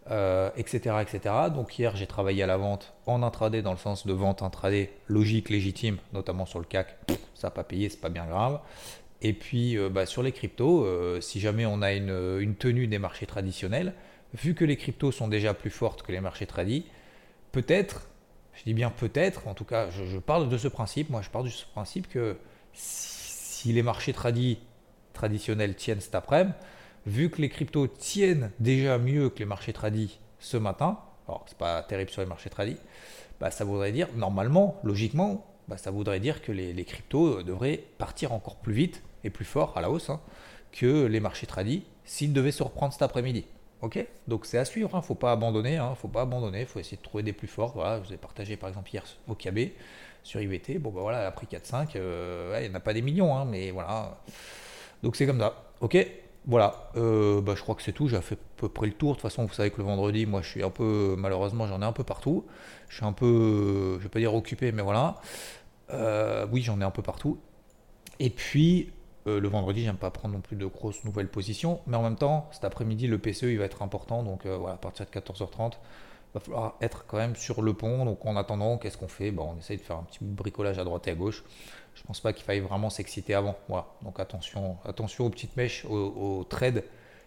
etc., 0.06 0.10
euh, 0.10 1.00
etc. 1.00 1.20
Donc, 1.54 1.78
hier, 1.78 1.94
j'ai 1.96 2.06
travaillé 2.06 2.42
à 2.42 2.46
la 2.46 2.56
vente 2.56 2.94
en 3.06 3.22
intraday 3.22 3.60
dans 3.60 3.72
le 3.72 3.78
sens 3.78 4.06
de 4.06 4.12
vente 4.12 4.42
intraday 4.42 4.92
logique, 5.08 5.50
légitime, 5.50 5.98
notamment 6.12 6.46
sur 6.46 6.58
le 6.58 6.64
CAC. 6.64 6.96
Ça 7.34 7.48
n'a 7.48 7.50
pas 7.50 7.64
payé, 7.64 7.88
c'est 7.88 8.00
pas 8.00 8.08
bien 8.08 8.26
grave. 8.26 8.60
Et 9.22 9.32
puis, 9.32 9.78
euh, 9.78 9.88
bah, 9.88 10.04
sur 10.04 10.22
les 10.22 10.32
cryptos, 10.32 10.86
si 11.20 11.40
jamais 11.40 11.64
on 11.64 11.80
a 11.80 11.92
une, 11.92 12.38
une, 12.40 12.54
tenue 12.56 12.86
des 12.86 12.98
marchés 12.98 13.26
traditionnels, 13.26 13.94
vu 14.34 14.54
que 14.54 14.64
les 14.64 14.76
cryptos 14.76 15.12
sont 15.12 15.28
déjà 15.28 15.54
plus 15.54 15.70
fortes 15.70 16.02
que 16.02 16.12
les 16.12 16.20
marchés 16.20 16.46
tradis, 16.46 16.84
peut-être, 17.52 18.08
je 18.54 18.64
dis 18.64 18.74
bien 18.74 18.90
peut-être, 18.90 19.46
en 19.46 19.54
tout 19.54 19.64
cas, 19.64 19.90
je, 19.90 20.18
parle 20.18 20.48
de 20.48 20.58
ce 20.58 20.68
principe, 20.68 21.10
moi 21.10 21.22
je 21.22 21.30
parle 21.30 21.44
de 21.44 21.50
ce 21.50 21.66
principe 21.66 22.08
que 22.08 22.36
si, 22.72 23.72
les 23.72 23.82
marchés 23.82 24.14
traditionnels 25.12 25.76
tiennent 25.76 26.00
cet 26.00 26.14
après-midi, 26.14 26.54
vu 27.06 27.30
que 27.30 27.40
les 27.40 27.48
cryptos 27.48 27.86
tiennent 27.86 28.50
déjà 28.58 28.98
mieux 28.98 29.28
que 29.28 29.38
les 29.38 29.44
marchés 29.44 29.72
tradis 29.72 30.18
ce 30.40 30.56
matin, 30.56 30.98
alors 31.28 31.44
c'est 31.46 31.58
pas 31.58 31.82
terrible 31.82 32.10
sur 32.10 32.22
les 32.22 32.28
marchés 32.28 32.50
tradis, 32.50 32.78
bah, 33.40 33.50
ça 33.50 33.64
voudrait 33.64 33.92
dire 33.92 34.08
normalement, 34.16 34.80
logiquement, 34.82 35.46
bah, 35.68 35.76
ça 35.76 35.90
voudrait 35.90 36.20
dire 36.20 36.42
que 36.42 36.52
les, 36.52 36.84
cryptos 36.84 37.42
devraient 37.42 37.84
partir 37.98 38.32
encore 38.32 38.56
plus 38.56 38.72
vite 38.72 39.02
et 39.24 39.30
plus 39.30 39.44
fort 39.44 39.76
à 39.76 39.80
la 39.80 39.90
hausse 39.90 40.10
hein, 40.10 40.20
que 40.72 41.06
les 41.06 41.20
marchés 41.20 41.46
tradis 41.46 41.84
s'ils 42.04 42.32
devaient 42.32 42.52
se 42.52 42.62
reprendre 42.62 42.92
cet 42.92 43.02
après-midi. 43.02 43.46
Ok? 43.82 44.04
Donc 44.28 44.46
c'est 44.46 44.58
à 44.58 44.64
suivre, 44.64 44.94
hein. 44.94 45.02
faut 45.02 45.16
pas 45.16 45.32
abandonner, 45.32 45.76
hein, 45.76 45.94
faut 45.96 46.08
pas 46.08 46.22
abandonner, 46.22 46.64
faut 46.66 46.78
essayer 46.78 46.96
de 46.96 47.02
trouver 47.02 47.22
des 47.24 47.32
plus 47.32 47.48
forts. 47.48 47.72
Voilà, 47.74 48.00
je 48.00 48.08
vous 48.08 48.14
ai 48.14 48.16
partagé 48.16 48.56
par 48.56 48.68
exemple 48.68 48.90
hier 48.92 49.04
au 49.28 49.34
KB 49.34 49.72
sur 50.22 50.40
IVT. 50.40 50.78
Bon, 50.78 50.90
bah 50.90 51.00
voilà, 51.00 51.20
elle 51.20 51.26
a 51.26 51.32
pris 51.32 51.46
4-5. 51.46 51.96
Euh, 51.96 52.58
il 52.60 52.68
n'y 52.68 52.72
en 52.72 52.76
a 52.76 52.80
pas 52.80 52.94
des 52.94 53.02
millions, 53.02 53.44
mais 53.44 53.70
voilà. 53.70 54.20
Donc 55.02 55.16
c'est 55.16 55.26
comme 55.26 55.40
ça. 55.40 55.64
Ok? 55.80 55.96
Voilà. 56.46 56.90
Euh, 56.96 57.40
bah, 57.40 57.54
je 57.56 57.62
crois 57.62 57.74
que 57.74 57.82
c'est 57.82 57.92
tout. 57.92 58.08
J'ai 58.08 58.20
fait 58.20 58.34
à 58.34 58.38
peu 58.56 58.68
près 58.68 58.86
le 58.86 58.92
tour. 58.92 59.10
De 59.10 59.14
toute 59.14 59.22
façon, 59.22 59.44
vous 59.44 59.54
savez 59.54 59.70
que 59.70 59.78
le 59.78 59.84
vendredi, 59.84 60.26
moi, 60.26 60.42
je 60.42 60.48
suis 60.48 60.62
un 60.62 60.70
peu. 60.70 61.14
Malheureusement, 61.18 61.66
j'en 61.66 61.80
ai 61.82 61.84
un 61.84 61.92
peu 61.92 62.04
partout. 62.04 62.46
Je 62.88 62.96
suis 62.96 63.04
un 63.04 63.12
peu. 63.12 63.96
Je 63.98 64.02
vais 64.04 64.08
pas 64.08 64.18
dire 64.18 64.34
occupé, 64.34 64.72
mais 64.72 64.82
voilà. 64.82 65.16
Euh, 65.90 66.46
oui, 66.50 66.62
j'en 66.62 66.80
ai 66.80 66.84
un 66.84 66.90
peu 66.90 67.02
partout. 67.02 67.38
Et 68.18 68.30
puis. 68.30 68.92
Le 69.26 69.48
vendredi, 69.48 69.84
j'aime 69.84 69.96
pas 69.96 70.10
prendre 70.10 70.34
non 70.34 70.40
plus 70.40 70.56
de 70.56 70.66
grosses 70.66 71.04
nouvelles 71.04 71.28
positions, 71.28 71.80
mais 71.86 71.96
en 71.96 72.02
même 72.02 72.16
temps, 72.16 72.48
cet 72.52 72.64
après-midi, 72.64 73.06
le 73.06 73.18
PCE 73.18 73.44
il 73.44 73.58
va 73.58 73.64
être 73.64 73.82
important, 73.82 74.22
donc 74.22 74.46
voilà, 74.46 74.74
à 74.74 74.78
partir 74.78 75.06
de 75.06 75.10
14h30, 75.10 75.74
va 76.34 76.40
falloir 76.40 76.74
être 76.80 77.04
quand 77.06 77.18
même 77.18 77.36
sur 77.36 77.62
le 77.62 77.74
pont. 77.74 78.04
Donc 78.04 78.24
en 78.24 78.36
attendant, 78.36 78.78
qu'est-ce 78.78 78.98
qu'on 78.98 79.08
fait? 79.08 79.30
Bon, 79.30 79.54
On 79.54 79.58
essaye 79.58 79.76
de 79.76 79.82
faire 79.82 79.96
un 79.96 80.02
petit 80.04 80.18
bricolage 80.22 80.78
à 80.78 80.84
droite 80.84 81.06
et 81.08 81.10
à 81.10 81.14
gauche. 81.14 81.44
Je 81.94 82.02
pense 82.04 82.20
pas 82.20 82.32
qu'il 82.32 82.44
faille 82.44 82.60
vraiment 82.60 82.90
s'exciter 82.90 83.34
avant. 83.34 83.56
Voilà. 83.68 83.86
Donc 84.02 84.18
attention, 84.18 84.76
attention 84.84 85.26
aux 85.26 85.30
petites 85.30 85.56
mèches, 85.56 85.84
aux, 85.84 86.44
trades 86.48 86.84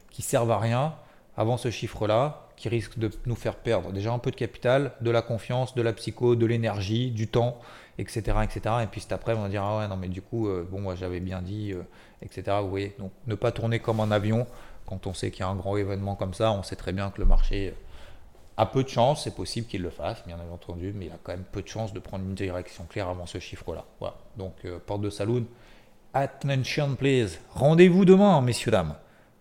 qui 0.09 0.21
servent 0.21 0.51
à 0.51 0.59
rien 0.59 0.95
avant 1.37 1.57
ce 1.57 1.69
chiffre-là, 1.69 2.45
qui 2.55 2.69
risque 2.69 2.97
de 2.97 3.09
nous 3.25 3.35
faire 3.35 3.55
perdre 3.55 3.91
déjà 3.91 4.13
un 4.13 4.19
peu 4.19 4.31
de 4.31 4.35
capital, 4.35 4.93
de 5.01 5.11
la 5.11 5.21
confiance, 5.21 5.75
de 5.75 5.81
la 5.81 5.93
psycho, 5.93 6.35
de 6.35 6.45
l'énergie, 6.45 7.11
du 7.11 7.27
temps, 7.27 7.59
etc., 7.97 8.37
etc. 8.43 8.75
Et 8.83 8.87
puis 8.87 9.01
c'est 9.01 9.11
après, 9.11 9.33
on 9.33 9.41
va 9.41 9.49
dire 9.49 9.63
ah 9.63 9.79
ouais 9.79 9.87
non 9.87 9.97
mais 9.97 10.07
du 10.07 10.21
coup 10.21 10.47
euh, 10.47 10.65
bon 10.69 10.79
moi 10.79 10.95
j'avais 10.95 11.19
bien 11.19 11.41
dit, 11.41 11.73
euh, 11.73 11.83
etc. 12.21 12.57
Vous 12.61 12.69
voyez, 12.69 12.95
donc 12.99 13.11
ne 13.27 13.35
pas 13.35 13.51
tourner 13.51 13.79
comme 13.79 13.99
un 13.99 14.11
avion 14.11 14.47
quand 14.85 15.07
on 15.07 15.13
sait 15.13 15.31
qu'il 15.31 15.41
y 15.41 15.43
a 15.43 15.49
un 15.49 15.55
grand 15.55 15.75
événement 15.77 16.15
comme 16.15 16.33
ça. 16.33 16.51
On 16.51 16.63
sait 16.63 16.75
très 16.75 16.93
bien 16.93 17.09
que 17.09 17.19
le 17.19 17.25
marché 17.25 17.73
a 18.57 18.65
peu 18.65 18.83
de 18.83 18.89
chance, 18.89 19.23
c'est 19.23 19.35
possible 19.35 19.67
qu'il 19.67 19.81
le 19.81 19.89
fasse, 19.89 20.23
bien 20.25 20.37
entendu, 20.53 20.93
mais 20.95 21.07
il 21.07 21.11
a 21.11 21.17
quand 21.21 21.33
même 21.33 21.43
peu 21.43 21.61
de 21.61 21.67
chance 21.67 21.93
de 21.93 21.99
prendre 21.99 22.23
une 22.23 22.35
direction 22.35 22.85
claire 22.85 23.09
avant 23.09 23.25
ce 23.25 23.39
chiffre-là. 23.39 23.83
Voilà. 23.99 24.15
Donc, 24.37 24.53
euh, 24.63 24.79
porte 24.79 25.01
de 25.01 25.09
saloon, 25.09 25.45
attention 26.13 26.95
please. 26.95 27.39
Rendez-vous 27.51 28.05
demain, 28.05 28.39
messieurs, 28.41 28.71
dames. 28.71 28.95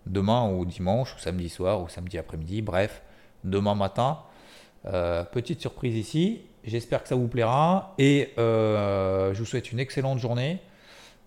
Demain 0.06 0.50
ou 0.50 0.64
dimanche, 0.64 1.14
ou 1.14 1.18
samedi 1.18 1.49
soir, 1.49 1.82
ou 1.82 1.88
samedi 1.88 2.18
après-midi, 2.18 2.62
bref, 2.62 3.02
demain 3.42 3.75
matin. 3.75 4.18
Euh, 4.87 5.25
petite 5.25 5.61
surprise 5.61 5.96
ici. 5.96 6.42
J'espère 6.64 7.02
que 7.02 7.08
ça 7.08 7.14
vous 7.14 7.28
plaira 7.28 7.94
et 7.99 8.32
euh, 8.38 9.34
je 9.34 9.38
vous 9.38 9.44
souhaite 9.46 9.73
une 9.73 9.80
excellente 9.80 10.18
journée. 10.18 10.61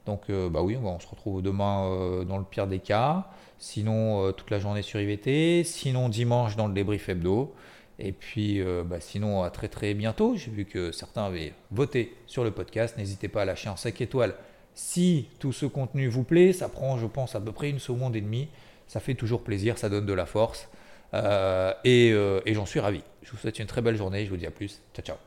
Donc, 0.05 0.31
bah 0.31 0.61
oui, 0.61 0.77
on 0.81 0.99
se 1.01 1.07
retrouve 1.07 1.41
demain 1.41 2.23
dans 2.25 2.37
le 2.37 2.45
pire 2.45 2.65
des 2.65 2.79
cas. 2.79 3.27
Sinon, 3.59 4.31
toute 4.31 4.49
la 4.51 4.57
journée 4.57 4.81
sur 4.81 5.01
IVT. 5.01 5.65
Sinon, 5.65 6.07
dimanche 6.07 6.55
dans 6.55 6.67
le 6.67 6.73
débrief 6.73 7.09
hebdo. 7.09 7.53
Et 7.99 8.11
puis, 8.11 8.61
euh, 8.61 8.83
bah, 8.83 8.99
sinon, 8.99 9.43
à 9.43 9.49
très 9.49 9.67
très 9.67 9.93
bientôt. 9.93 10.35
J'ai 10.35 10.51
vu 10.51 10.65
que 10.65 10.91
certains 10.91 11.25
avaient 11.25 11.53
voté 11.71 12.15
sur 12.27 12.43
le 12.43 12.51
podcast. 12.51 12.97
N'hésitez 12.97 13.27
pas 13.27 13.41
à 13.41 13.45
lâcher 13.45 13.69
un 13.69 13.75
5 13.75 13.99
étoiles 14.01 14.35
si 14.75 15.27
tout 15.39 15.51
ce 15.51 15.65
contenu 15.65 16.07
vous 16.07 16.23
plaît. 16.23 16.53
Ça 16.53 16.69
prend, 16.69 16.97
je 16.97 17.07
pense, 17.07 17.35
à 17.35 17.41
peu 17.41 17.51
près 17.51 17.69
une 17.69 17.79
seconde 17.79 18.15
et 18.15 18.21
demie. 18.21 18.49
Ça 18.87 18.99
fait 18.99 19.15
toujours 19.15 19.43
plaisir, 19.43 19.77
ça 19.77 19.89
donne 19.89 20.05
de 20.05 20.13
la 20.13 20.25
force. 20.25 20.69
Euh, 21.13 21.73
et, 21.83 22.11
euh, 22.11 22.41
et 22.45 22.53
j'en 22.53 22.65
suis 22.65 22.79
ravi. 22.79 23.01
Je 23.21 23.31
vous 23.31 23.37
souhaite 23.37 23.59
une 23.59 23.67
très 23.67 23.81
belle 23.81 23.97
journée. 23.97 24.25
Je 24.25 24.29
vous 24.29 24.37
dis 24.37 24.45
à 24.45 24.51
plus. 24.51 24.81
Ciao, 24.93 25.03
ciao. 25.03 25.17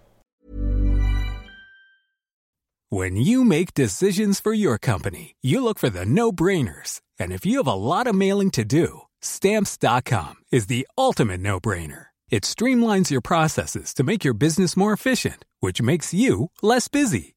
When 2.93 3.17
you 3.17 3.45
make 3.45 3.73
decisions 3.75 4.41
for 4.41 4.53
your 4.53 4.77
company, 4.77 5.37
you 5.43 5.63
look 5.63 5.79
for 5.79 5.91
the 5.91 6.05
no-brainers. 6.05 7.01
And 7.21 7.31
if 7.31 7.47
you 7.47 7.59
have 7.59 7.69
a 7.69 7.75
lot 7.75 8.09
of 8.09 8.17
mailing 8.17 8.51
to 8.53 8.65
do, 8.65 9.03
stamps.com 9.21 10.35
is 10.51 10.67
the 10.67 10.89
ultimate 10.99 11.41
no-brainer. 11.41 12.07
It 12.31 12.43
streamlines 12.43 13.11
your 13.11 13.21
processes 13.21 13.95
to 13.95 14.03
make 14.03 14.25
your 14.25 14.35
business 14.35 14.77
more 14.77 14.93
efficient, 14.93 15.45
which 15.61 15.81
makes 15.81 16.13
you 16.13 16.51
less 16.63 16.89
busy. 16.89 17.37